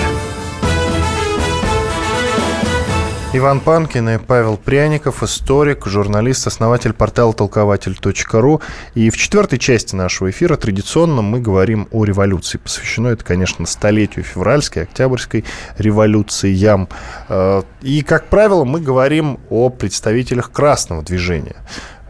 Иван 3.33 3.61
Панкин 3.61 4.09
и 4.09 4.17
Павел 4.17 4.57
Пряников, 4.57 5.23
историк, 5.23 5.85
журналист, 5.85 6.47
основатель 6.47 6.91
портала 6.91 7.33
толкователь.ру. 7.33 8.61
И 8.93 9.09
в 9.09 9.15
четвертой 9.15 9.57
части 9.57 9.95
нашего 9.95 10.31
эфира 10.31 10.57
традиционно 10.57 11.21
мы 11.21 11.39
говорим 11.39 11.87
о 11.91 12.03
революции. 12.03 12.57
Посвящено 12.57 13.07
это, 13.07 13.23
конечно, 13.23 13.65
столетию 13.65 14.25
февральской, 14.25 14.83
октябрьской 14.83 15.45
революциям. 15.77 16.89
Э, 17.29 17.61
и, 17.81 18.01
как 18.01 18.27
правило, 18.27 18.65
мы 18.65 18.81
говорим 18.81 19.39
о 19.49 19.69
представителях 19.69 20.51
красного 20.51 21.01
движения. 21.01 21.55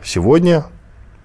Сегодня 0.03 0.65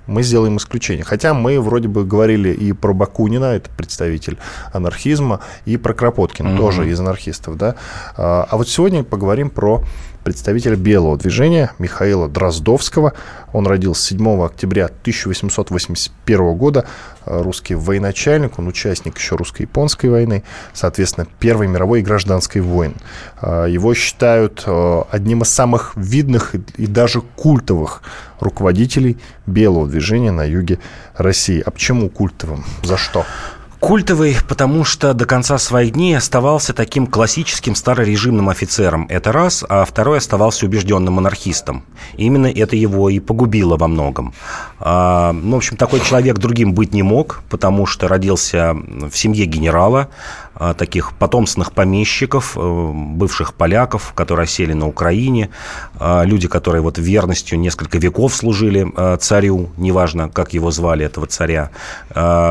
мы 0.06 0.22
сделаем 0.22 0.56
исключение. 0.56 1.04
Хотя 1.04 1.34
мы 1.34 1.60
вроде 1.60 1.88
бы 1.88 2.04
говорили 2.04 2.50
и 2.50 2.72
про 2.72 2.92
Бакунина, 2.92 3.46
это 3.46 3.70
представитель 3.76 4.38
анархизма, 4.72 5.40
и 5.64 5.76
про 5.76 5.94
Кропоткина, 5.94 6.48
mm-hmm. 6.48 6.56
тоже 6.56 6.88
из 6.88 7.00
анархистов. 7.00 7.56
Да? 7.56 7.74
А, 8.16 8.46
а 8.48 8.56
вот 8.56 8.68
сегодня 8.68 9.02
поговорим 9.04 9.50
про 9.50 9.82
представителя 10.26 10.74
белого 10.74 11.16
движения 11.16 11.70
Михаила 11.78 12.28
Дроздовского. 12.28 13.12
Он 13.52 13.64
родился 13.64 14.08
7 14.08 14.42
октября 14.42 14.86
1881 14.86 16.56
года. 16.56 16.84
Русский 17.24 17.76
военачальник, 17.76 18.58
он 18.58 18.66
участник 18.66 19.16
еще 19.18 19.36
русско-японской 19.36 20.06
войны, 20.06 20.42
соответственно, 20.72 21.28
Первой 21.38 21.68
мировой 21.68 22.00
и 22.00 22.02
гражданской 22.02 22.60
войн. 22.60 22.96
А, 23.40 23.66
его 23.66 23.94
считают 23.94 24.64
а, 24.66 25.06
одним 25.12 25.42
из 25.42 25.48
самых 25.50 25.92
видных 25.94 26.56
и 26.76 26.88
даже 26.88 27.20
культовых 27.20 28.02
руководителей 28.40 29.18
белого 29.46 29.86
движения 29.86 30.32
на 30.32 30.42
юге 30.42 30.80
России. 31.14 31.62
А 31.64 31.70
почему 31.70 32.10
культовым? 32.10 32.64
За 32.82 32.96
что? 32.96 33.24
Культовый, 33.80 34.36
потому 34.48 34.84
что 34.84 35.12
до 35.12 35.26
конца 35.26 35.58
своих 35.58 35.92
дней 35.92 36.16
оставался 36.16 36.72
таким 36.72 37.06
классическим 37.06 37.74
старорежимным 37.74 38.48
офицером. 38.48 39.06
Это 39.10 39.32
раз. 39.32 39.64
А 39.68 39.84
второй 39.84 40.18
оставался 40.18 40.66
убежденным 40.66 41.14
монархистом. 41.14 41.84
Именно 42.16 42.46
это 42.46 42.74
его 42.74 43.10
и 43.10 43.20
погубило 43.20 43.76
во 43.76 43.86
многом. 43.86 44.32
А, 44.80 45.32
ну, 45.32 45.52
в 45.52 45.56
общем, 45.58 45.76
такой 45.76 46.00
человек 46.00 46.38
другим 46.38 46.72
быть 46.72 46.94
не 46.94 47.02
мог, 47.02 47.42
потому 47.50 47.86
что 47.86 48.08
родился 48.08 48.74
в 48.74 49.16
семье 49.16 49.44
генерала, 49.44 50.08
таких 50.74 51.12
потомственных 51.14 51.72
помещиков, 51.72 52.56
э, 52.56 52.92
бывших 52.94 53.54
поляков, 53.54 54.12
которые 54.14 54.44
осели 54.44 54.72
на 54.72 54.86
Украине, 54.86 55.50
а, 55.98 56.22
люди, 56.22 56.48
которые 56.48 56.82
вот 56.82 56.98
верностью 56.98 57.58
несколько 57.58 57.98
веков 57.98 58.34
служили 58.34 58.86
а, 58.96 59.16
царю, 59.16 59.70
неважно, 59.76 60.28
как 60.28 60.54
его 60.54 60.70
звали, 60.70 61.04
этого 61.04 61.26
царя. 61.26 61.70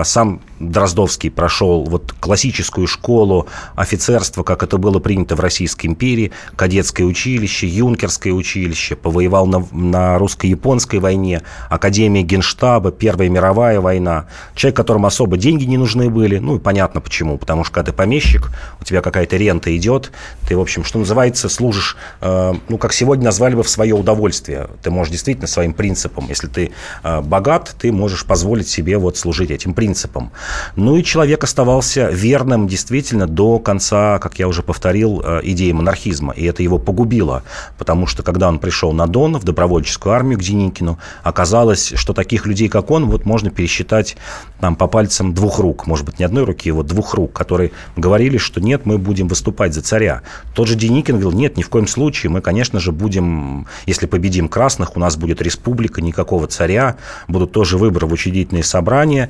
Сам 0.04 0.42
Дроздовский 0.60 1.30
прошел 1.30 1.84
вот 1.84 2.14
классическую 2.20 2.88
школу 2.88 3.48
офицерства, 3.76 4.44
как 4.44 4.64
это 4.64 4.78
было 4.78 5.00
принято 5.00 5.36
в 5.36 5.40
Российской 5.40 5.88
империи, 5.88 6.32
кадетское 6.56 7.06
училище, 7.06 7.68
юнкерское 7.68 8.32
училище, 8.32 8.96
повоевал 8.96 9.48
на, 9.48 9.66
на 9.72 10.18
русско-японской 10.18 11.00
войне, 11.00 11.42
Академия 11.70 12.22
Генштаба, 12.22 12.92
Первая 12.92 13.30
мировая 13.30 13.82
война. 13.82 14.28
Человек, 14.56 14.78
которому 14.78 15.08
особо 15.08 15.38
деньги 15.38 15.66
не 15.66 15.78
нужны 15.78 16.10
были, 16.10 16.38
ну 16.38 16.56
и 16.56 16.60
понятно 16.60 17.02
почему, 17.02 17.38
потому 17.38 17.64
что 17.64 17.74
когда 17.74 17.92
ты 17.92 17.95
помещик, 17.96 18.52
у 18.80 18.84
тебя 18.84 19.02
какая-то 19.02 19.38
рента 19.38 19.76
идет, 19.76 20.12
ты, 20.48 20.56
в 20.56 20.62
общем, 20.62 20.84
что 20.84 21.00
называется, 21.00 21.50
служишь, 21.50 21.98
э, 22.22 22.54
ну, 22.70 22.78
как 22.78 22.94
сегодня 22.94 23.26
назвали 23.26 23.56
бы, 23.56 23.64
в 23.64 23.70
свое 23.70 23.96
удовольствие. 23.96 24.70
Ты 24.84 24.92
можешь 24.92 25.12
действительно 25.12 25.48
своим 25.48 25.74
принципам, 25.74 26.28
если 26.30 26.48
ты 26.48 26.72
э, 27.04 27.22
богат, 27.22 27.76
ты 27.80 27.92
можешь 27.92 28.26
позволить 28.26 28.68
себе 28.68 28.98
вот 28.98 29.18
служить 29.18 29.50
этим 29.50 29.74
принципам. 29.74 30.32
Ну 30.76 30.98
и 30.98 31.04
человек 31.04 31.44
оставался 31.44 32.10
верным 32.10 32.68
действительно 32.68 33.28
до 33.28 33.60
конца, 33.60 34.20
как 34.20 34.38
я 34.40 34.48
уже 34.48 34.62
повторил, 34.62 35.22
э, 35.24 35.42
идеи 35.44 35.72
монархизма, 35.72 36.34
и 36.34 36.46
это 36.46 36.62
его 36.62 36.78
погубило, 36.78 37.44
потому 37.78 38.08
что 38.08 38.24
когда 38.24 38.48
он 38.48 38.60
пришел 38.60 38.92
на 38.92 39.08
Дон, 39.08 39.38
в 39.38 39.44
добровольческую 39.44 40.14
армию 40.14 40.38
к 40.38 40.42
Деникину, 40.44 41.00
оказалось, 41.24 41.94
что 41.96 42.14
таких 42.14 42.46
людей, 42.46 42.70
как 42.70 42.92
он, 42.92 43.10
вот 43.10 43.26
можно 43.26 43.50
пересчитать 43.50 44.18
там, 44.66 44.76
по 44.76 44.88
пальцам 44.88 45.36
двух 45.36 45.60
рук, 45.60 45.86
может 45.86 46.08
быть, 46.08 46.18
не 46.18 46.26
одной 46.26 46.44
руки, 46.44 46.72
вот 46.72 46.88
двух 46.88 47.14
рук, 47.14 47.32
которые 47.34 47.70
говорили, 47.96 48.38
что 48.40 48.60
нет, 48.60 48.88
мы 48.88 48.98
будем 48.98 49.28
выступать 49.28 49.76
за 49.76 49.84
царя. 49.84 50.24
Тот 50.56 50.68
же 50.68 50.74
Деникин 50.74 51.20
говорил, 51.20 51.38
нет, 51.38 51.56
ни 51.56 51.62
в 51.62 51.70
коем 51.70 51.86
случае, 51.86 52.32
мы, 52.32 52.42
конечно 52.42 52.80
же, 52.80 52.92
будем, 52.92 53.68
если 53.86 54.08
победим 54.08 54.48
красных, 54.48 54.98
у 54.98 55.00
нас 55.00 55.18
будет 55.18 55.40
республика, 55.40 56.02
никакого 56.02 56.48
царя, 56.48 56.98
будут 57.28 57.52
тоже 57.52 57.78
выборы 57.78 58.08
в 58.08 58.14
учредительные 58.14 58.64
собрания. 58.64 59.30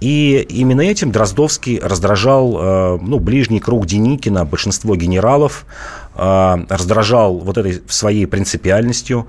И 0.00 0.46
именно 0.48 0.82
этим 0.82 1.10
Дроздовский 1.10 1.80
раздражал 1.80 2.56
э, 2.56 2.98
ну, 3.02 3.18
ближний 3.18 3.58
круг 3.58 3.84
Деникина, 3.84 4.44
большинство 4.44 4.94
генералов, 4.94 5.66
э, 6.14 6.56
раздражал 6.68 7.38
вот 7.38 7.58
этой 7.58 7.82
своей 7.88 8.26
принципиальностью, 8.26 9.26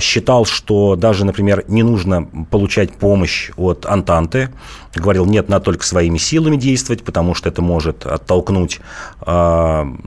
считал, 0.00 0.44
что 0.44 0.96
даже, 0.96 1.24
например, 1.24 1.64
не 1.68 1.82
нужно 1.82 2.28
получать 2.50 2.92
помощь 2.92 3.50
от 3.56 3.86
Антанты, 3.86 4.50
говорил, 4.94 5.26
нет, 5.26 5.48
надо 5.48 5.66
только 5.66 5.84
своими 5.84 6.16
силами 6.16 6.56
действовать, 6.56 7.04
потому 7.04 7.34
что 7.34 7.48
это 7.50 7.60
может 7.60 8.06
оттолкнуть 8.06 8.80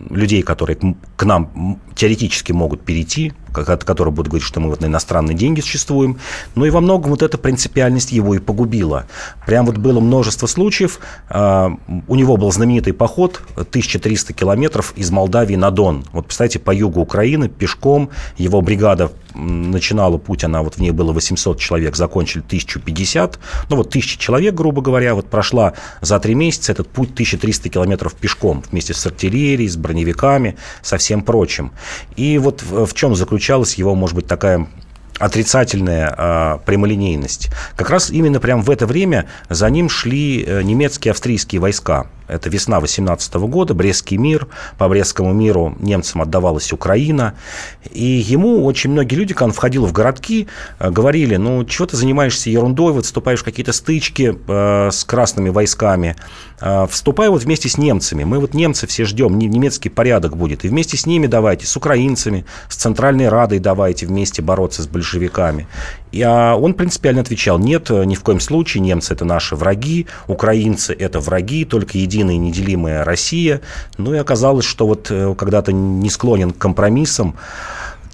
людей, 0.10 0.42
которые 0.42 0.80
к 1.16 1.24
нам 1.24 1.80
теоретически 1.94 2.52
могут 2.52 2.82
перейти, 2.82 3.34
которые 3.54 4.14
будут 4.14 4.30
говорить, 4.30 4.48
что 4.48 4.60
мы 4.60 4.70
вот 4.70 4.82
на 4.82 4.86
иностранные 4.86 5.36
деньги 5.36 5.62
существуем. 5.62 6.18
Но 6.56 6.66
и 6.66 6.70
во 6.70 6.82
многом 6.82 7.12
вот 7.12 7.22
эта 7.22 7.38
принципиальность 7.38 8.12
его 8.12 8.36
и 8.36 8.40
погубила. 8.40 9.06
Прям 9.46 9.66
вот 9.66 9.78
было 9.78 10.00
множество 10.00 10.48
случаев. 10.48 11.00
А, 11.30 11.72
у 12.08 12.16
него 12.16 12.38
был 12.38 12.52
знаменитый 12.52 12.94
поход 12.94 13.42
1300 13.56 14.34
километров 14.34 14.94
из 14.96 15.12
Молдавии 15.12 15.56
на 15.56 15.72
Дон. 15.72 16.06
Вот, 16.12 16.28
представьте, 16.28 16.60
по 16.60 16.72
югу 16.72 17.02
Украины 17.02 17.50
пешком 17.50 18.10
его 18.38 18.62
бригада 18.62 19.12
начинала 19.36 20.18
путь, 20.18 20.44
она 20.44 20.62
вот 20.62 20.76
в 20.76 20.80
ней 20.80 20.92
было 20.92 21.12
800 21.12 21.60
человек, 21.60 21.96
закончили 21.96 22.42
1050. 22.42 23.40
Ну 23.70 23.76
вот 23.76 23.88
1000 23.88 24.20
человек, 24.20 24.54
грубо 24.54 24.82
говоря, 24.82 25.16
вот 25.16 25.28
прошла 25.30 25.74
за 26.02 26.20
три 26.20 26.36
месяца 26.36 26.72
этот 26.72 26.90
путь 26.90 27.12
1300 27.12 27.70
километров 27.70 28.14
пешком 28.16 28.64
вместе 28.72 28.94
с 28.94 29.06
артиллерией, 29.06 29.70
с 29.70 29.78
броневиками, 29.78 30.58
со 30.82 30.98
всем 30.98 31.22
прочим. 31.22 31.72
И 32.16 32.38
вот 32.38 32.62
в, 32.64 32.86
в 32.86 32.94
чем 32.94 33.16
заключалась 33.16 33.76
его, 33.76 33.96
может 33.96 34.16
быть, 34.16 34.28
такая 34.28 34.68
отрицательная 35.20 36.14
а, 36.18 36.58
прямолинейность. 36.60 37.50
Как 37.76 37.90
раз 37.90 38.10
именно 38.10 38.40
прямо 38.40 38.62
в 38.62 38.70
это 38.70 38.88
время 38.88 39.28
за 39.50 39.70
ним 39.70 39.90
шли 39.90 40.44
э, 40.44 40.62
немецкие 40.64 41.12
австрийские 41.12 41.60
войска. 41.60 42.08
Это 42.30 42.50
весна 42.50 42.80
18 42.80 43.34
года, 43.36 43.74
Брестский 43.74 44.18
мир. 44.18 44.48
По 44.78 44.88
Брестскому 44.88 45.34
миру 45.34 45.76
немцам 45.80 46.22
отдавалась 46.22 46.72
Украина. 46.72 47.34
И 47.92 48.04
ему 48.04 48.64
очень 48.66 48.92
многие 48.92 49.16
люди, 49.16 49.34
когда 49.34 49.46
он 49.46 49.52
входил 49.54 49.86
в 49.86 49.92
городки, 49.92 50.48
э, 50.80 50.92
говорили, 50.92 51.38
ну, 51.38 51.66
чего 51.66 51.88
ты 51.88 51.98
занимаешься 51.98 52.50
ерундой, 52.50 52.94
вот 52.94 53.06
вступаешь 53.06 53.40
в 53.40 53.44
какие-то 53.44 53.74
стычки 53.74 54.38
э, 54.48 54.90
с 54.92 55.04
красными 55.04 55.50
войсками. 55.50 56.16
Э, 56.62 56.86
вступай 56.90 57.30
вот 57.30 57.44
вместе 57.44 57.68
с 57.68 57.78
немцами. 57.78 58.24
Мы 58.24 58.40
вот 58.40 58.54
немцы 58.54 58.86
все 58.86 59.06
ждем, 59.06 59.38
немецкий 59.38 59.90
порядок 59.90 60.38
будет. 60.38 60.66
И 60.66 60.68
вместе 60.68 60.98
с 60.98 61.06
ними 61.06 61.28
давайте, 61.28 61.66
с 61.66 61.76
украинцами, 61.76 62.46
с 62.70 62.76
Центральной 62.76 63.30
Радой 63.30 63.60
давайте 63.60 64.06
вместе 64.06 64.42
бороться 64.42 64.84
с 64.84 64.88
большевиками. 64.88 65.68
И 66.12 66.22
а 66.22 66.56
он 66.56 66.74
принципиально 66.74 67.22
отвечал, 67.22 67.60
нет, 67.60 67.90
ни 67.90 68.16
в 68.16 68.22
коем 68.22 68.40
случае, 68.40 68.82
немцы 68.82 69.14
это 69.14 69.26
наши 69.26 69.56
враги, 69.56 70.08
украинцы 70.28 70.94
это 70.94 71.20
враги, 71.20 71.66
только 71.66 71.98
единая 72.20 72.38
неделимая 72.38 73.04
Россия. 73.04 73.62
Ну 73.98 74.14
и 74.14 74.18
оказалось, 74.18 74.66
что 74.66 74.88
вот 74.88 75.08
э, 75.10 75.34
когда-то 75.38 75.72
не 75.72 76.10
склонен 76.10 76.52
к 76.52 76.58
компромиссам, 76.58 77.36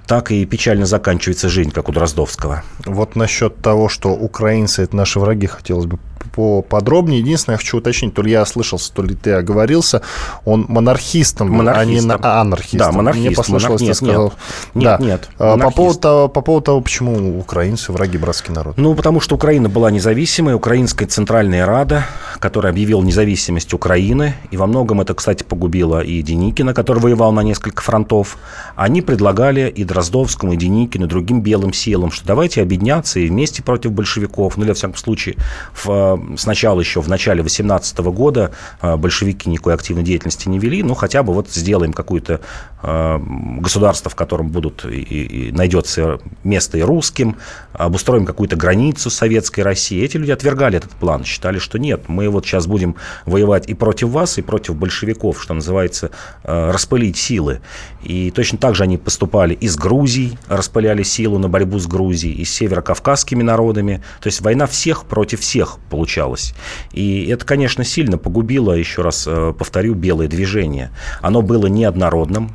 так 0.08 0.32
и 0.32 0.46
печально 0.46 0.86
заканчивается 0.86 1.50
жизнь, 1.50 1.72
как 1.72 1.90
у 1.90 1.92
Дроздовского. 1.92 2.64
Вот 2.86 3.16
насчет 3.16 3.58
того, 3.58 3.90
что 3.90 4.10
украинцы 4.10 4.84
это 4.84 4.96
наши 4.96 5.20
враги, 5.20 5.48
хотелось 5.48 5.86
бы 5.86 5.98
поподробнее. 6.36 7.20
Единственное, 7.20 7.56
я 7.56 7.58
хочу 7.58 7.78
уточнить, 7.78 8.14
то 8.14 8.22
ли 8.22 8.32
я 8.32 8.42
ослышался, 8.42 8.94
то 8.94 9.02
ли 9.02 9.16
ты 9.16 9.32
оговорился, 9.32 10.02
он 10.44 10.66
монархистом, 10.68 11.50
монархистом. 11.50 12.20
а 12.22 12.28
не 12.28 12.42
анархистом. 12.42 12.80
Да, 12.80 12.92
монархист. 12.92 13.26
Мне 13.26 13.36
послышалось, 13.36 13.82
монарх... 13.82 14.00
ты 14.00 14.06
сказал. 14.06 14.34
Нет, 14.74 14.84
да. 14.84 14.98
нет. 15.06 15.30
А, 15.40 15.58
по 15.58 15.72
поводу, 15.72 16.00
того, 16.00 16.28
по 16.28 16.42
поводу 16.42 16.66
того, 16.66 16.82
почему 16.82 17.40
украинцы 17.40 17.92
враги 17.92 18.18
братский 18.18 18.54
народ. 18.54 18.78
Ну, 18.78 18.94
потому 18.96 19.20
что 19.20 19.36
Украина 19.36 19.70
была 19.70 19.92
независимой, 19.92 20.54
Украинская 20.56 21.08
Центральная 21.08 21.66
Рада, 21.66 22.06
которая 22.40 22.74
объявила 22.74 23.02
независимость 23.02 23.74
Украины, 23.74 24.36
и 24.52 24.58
во 24.58 24.68
многом 24.68 25.02
это, 25.02 25.14
кстати, 25.14 25.44
погубило 25.44 26.02
и 26.02 26.22
Деникина, 26.22 26.74
который 26.74 27.00
воевал 27.00 27.32
на 27.32 27.42
несколько 27.42 27.82
фронтов, 27.82 28.38
они 28.76 29.02
предлагали 29.02 29.70
и 29.70 29.84
Дроздовскому, 29.84 30.54
и 30.54 30.58
Деникину, 30.58 31.06
и 31.06 31.10
другим 31.10 31.42
белым 31.42 31.74
силам, 31.74 32.12
что 32.12 32.26
давайте 32.26 32.62
объединяться 32.62 33.20
и 33.20 33.28
вместе 33.28 33.64
против 33.64 33.92
большевиков, 33.92 34.58
ну 34.58 34.64
или, 34.64 34.72
во 34.72 34.76
всяком 34.76 34.98
случае, 34.98 35.36
в 35.74 36.20
сначала 36.38 36.80
еще 36.80 37.02
в 37.02 37.08
начале 37.08 37.42
18 37.42 37.98
года 38.00 38.52
э, 38.82 38.96
большевики 38.96 39.50
никакой 39.50 39.74
активной 39.74 40.04
деятельности 40.04 40.50
не 40.50 40.60
вели, 40.60 40.84
но 40.84 40.94
хотя 40.94 41.24
бы 41.24 41.34
вот 41.34 41.50
сделаем 41.50 41.94
какое-то 41.94 42.42
э, 42.84 43.20
государство, 43.60 44.10
в 44.10 44.16
котором 44.16 44.50
будут 44.50 44.86
и, 44.86 45.02
и 45.02 45.52
найдется 45.52 46.20
место 46.44 46.78
и 46.78 46.82
русским, 46.82 47.38
обустроим 47.74 48.26
какую-то 48.26 48.56
границу 48.56 49.10
советской 49.10 49.62
России. 49.62 50.04
Эти 50.04 50.18
люди 50.18 50.32
отвергали 50.32 50.78
этот 50.78 50.92
план, 50.92 51.24
считали, 51.24 51.60
что 51.60 51.78
нет, 51.78 52.08
мы 52.08 52.30
вот 52.30 52.46
сейчас 52.46 52.68
будем 52.68 52.96
воевать 53.26 53.68
и 53.70 53.74
против 53.74 54.10
вас, 54.10 54.38
и 54.38 54.42
против 54.42 54.76
большевиков, 54.76 55.42
что 55.42 55.54
называется, 55.54 56.12
э, 56.44 56.72
распылить 56.72 57.18
силы. 57.18 57.62
И 58.04 58.32
точно 58.32 58.58
так 58.58 58.76
же 58.76 58.84
они 58.84 58.98
поступали 58.98 59.54
и 59.54 59.68
с 59.68 59.76
Грузией, 59.76 60.38
распыляли 60.48 61.04
силу 61.04 61.40
на 61.40 61.50
борьбу 61.50 61.80
с 61.80 61.88
Грузией, 61.88 62.34
и 62.34 62.46
с 62.46 62.54
северокавказскими 62.54 63.44
народами. 63.44 64.02
То 64.22 64.28
есть 64.28 64.42
война 64.42 64.68
всех 64.68 65.06
против 65.06 65.42
всех 65.42 65.78
получалась. 66.16 66.54
И 66.94 67.28
это, 67.28 67.46
конечно, 67.46 67.84
сильно 67.84 68.18
погубило, 68.18 68.72
еще 68.74 69.02
раз 69.02 69.26
э, 69.28 69.54
повторю, 69.58 69.94
белое 69.96 70.28
движение. 70.28 70.92
Оно 71.22 71.42
было 71.42 71.68
неоднородным, 71.68 72.52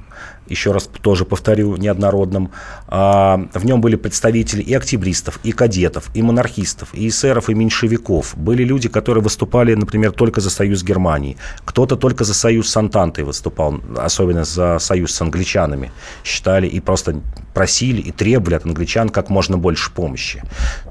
еще 0.50 0.72
раз 0.72 0.90
тоже 1.00 1.24
повторю, 1.24 1.76
неоднородным. 1.76 2.50
А, 2.88 3.40
в 3.54 3.64
нем 3.64 3.80
были 3.80 3.96
представители 3.96 4.60
и 4.60 4.74
октябристов, 4.74 5.38
и 5.44 5.52
кадетов, 5.52 6.10
и 6.12 6.22
монархистов, 6.22 6.92
и 6.92 7.08
эсеров, 7.08 7.48
и 7.48 7.54
меньшевиков. 7.54 8.36
Были 8.36 8.64
люди, 8.64 8.88
которые 8.88 9.22
выступали, 9.22 9.74
например, 9.74 10.12
только 10.12 10.40
за 10.40 10.50
союз 10.50 10.82
Германии. 10.82 11.36
Кто-то 11.64 11.96
только 11.96 12.24
за 12.24 12.34
союз 12.34 12.68
с 12.68 12.76
Антантой 12.76 13.24
выступал, 13.24 13.80
особенно 13.96 14.44
за 14.44 14.78
союз 14.80 15.14
с 15.14 15.20
англичанами. 15.22 15.92
Считали 16.24 16.66
и 16.66 16.80
просто 16.80 17.20
просили 17.54 18.00
и 18.00 18.10
требовали 18.10 18.54
от 18.56 18.64
англичан 18.64 19.08
как 19.08 19.30
можно 19.30 19.56
больше 19.56 19.92
помощи. 19.92 20.42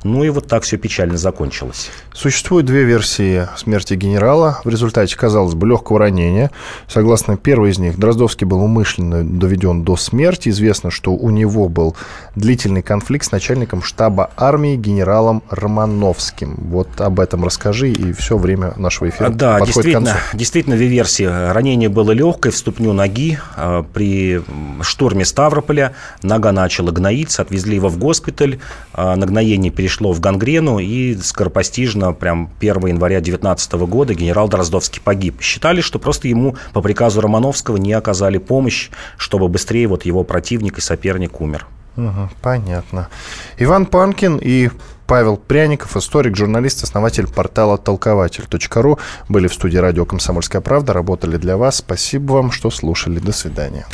Ну 0.03 0.23
и 0.23 0.29
вот 0.29 0.47
так 0.47 0.63
все 0.63 0.77
печально 0.77 1.17
закончилось. 1.17 1.89
Существует 2.13 2.65
две 2.65 2.83
версии 2.83 3.47
смерти 3.57 3.93
генерала. 3.95 4.59
В 4.63 4.69
результате, 4.69 5.15
казалось 5.17 5.53
бы, 5.53 5.67
легкого 5.67 5.99
ранения. 5.99 6.51
Согласно 6.87 7.37
первой 7.37 7.71
из 7.71 7.79
них, 7.79 7.97
Дроздовский 7.97 8.45
был 8.45 8.61
умышленно 8.61 9.18
доведен 9.23 9.83
до 9.83 9.95
смерти. 9.95 10.49
Известно, 10.49 10.91
что 10.91 11.13
у 11.13 11.29
него 11.29 11.69
был 11.69 11.95
длительный 12.35 12.81
конфликт 12.81 13.25
с 13.25 13.31
начальником 13.31 13.81
штаба 13.81 14.31
армии 14.37 14.75
генералом 14.75 15.43
Романовским. 15.49 16.55
Вот 16.57 17.01
об 17.01 17.19
этом 17.19 17.43
расскажи, 17.43 17.91
и 17.91 18.11
все 18.13 18.37
время 18.37 18.73
нашего 18.77 19.09
эфира 19.09 19.29
Да, 19.29 19.59
действительно, 19.61 20.17
действительно, 20.33 20.75
две 20.75 20.87
версии. 20.87 21.23
Ранение 21.23 21.89
было 21.89 22.11
легкое 22.11 22.51
в 22.51 22.57
ступню 22.57 22.93
ноги 22.93 23.39
а, 23.55 23.83
при 23.83 24.41
штурме 24.81 25.25
Ставрополя. 25.25 25.93
Нога 26.23 26.51
начала 26.51 26.91
гноиться, 26.91 27.41
отвезли 27.41 27.75
его 27.75 27.89
в 27.89 27.97
госпиталь. 27.97 28.59
А, 28.93 29.15
нагноение 29.15 29.71
перешло 29.71 30.11
в 30.11 30.19
гангрену, 30.19 30.79
и 30.79 31.15
скоропостижно, 31.15 32.13
прям 32.13 32.49
1 32.59 32.87
января 32.87 33.17
2019 33.17 33.73
года, 33.73 34.13
генерал 34.13 34.47
Дроздовский 34.47 35.01
погиб. 35.01 35.41
Считали, 35.41 35.81
что 35.81 35.99
просто 35.99 36.27
ему 36.27 36.55
по 36.73 36.81
приказу 36.81 37.21
Романовского 37.21 37.77
не 37.77 37.93
оказали 37.93 38.37
помощь, 38.37 38.89
чтобы 39.17 39.47
быстрее 39.47 39.87
вот 39.87 40.05
его 40.05 40.23
противник 40.23 40.77
и 40.77 40.81
соперник 40.81 41.41
умер. 41.41 41.67
Угу, 41.97 42.29
понятно. 42.41 43.09
Иван 43.57 43.85
Панкин 43.85 44.39
и 44.41 44.69
Павел 45.07 45.37
Пряников, 45.37 45.97
историк, 45.97 46.37
журналист, 46.37 46.83
основатель 46.83 47.27
портала 47.27 47.77
толкователь.ру, 47.77 48.99
были 49.27 49.47
в 49.47 49.53
студии 49.53 49.77
радио 49.77 50.05
«Комсомольская 50.05 50.61
правда», 50.61 50.93
работали 50.93 51.37
для 51.37 51.57
вас. 51.57 51.77
Спасибо 51.77 52.33
вам, 52.33 52.51
что 52.51 52.69
слушали. 52.69 53.19
До 53.19 53.31
свидания. 53.31 53.85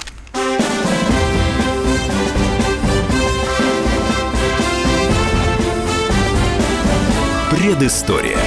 Предыстория. 7.49 8.37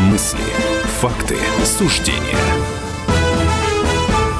Мысли, 0.00 0.38
факты, 1.00 1.36
суждения. 1.64 2.43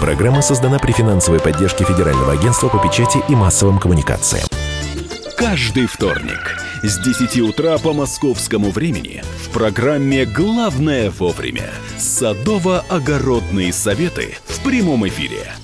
Программа 0.05 0.43
создана 0.43 0.79
при 0.79 0.93
финансовой 0.93 1.41
поддержке 1.41 1.83
Федерального 1.83 2.33
агентства 2.33 2.69
по 2.69 2.77
печати 2.79 3.23
и 3.27 3.35
массовым 3.35 3.79
коммуникациям. 3.79 4.47
Каждый 5.35 5.87
вторник 5.87 6.59
с 6.83 6.99
10 6.99 7.41
утра 7.41 7.79
по 7.79 7.95
московскому 7.95 8.71
времени 8.71 9.25
в 9.43 9.49
программе 9.49 10.27
«Главное 10.27 11.11
вовремя» 11.11 11.71
садово-огородные 11.97 13.73
советы 13.73 14.37
в 14.47 14.63
прямом 14.63 15.09
эфире– 15.09 15.47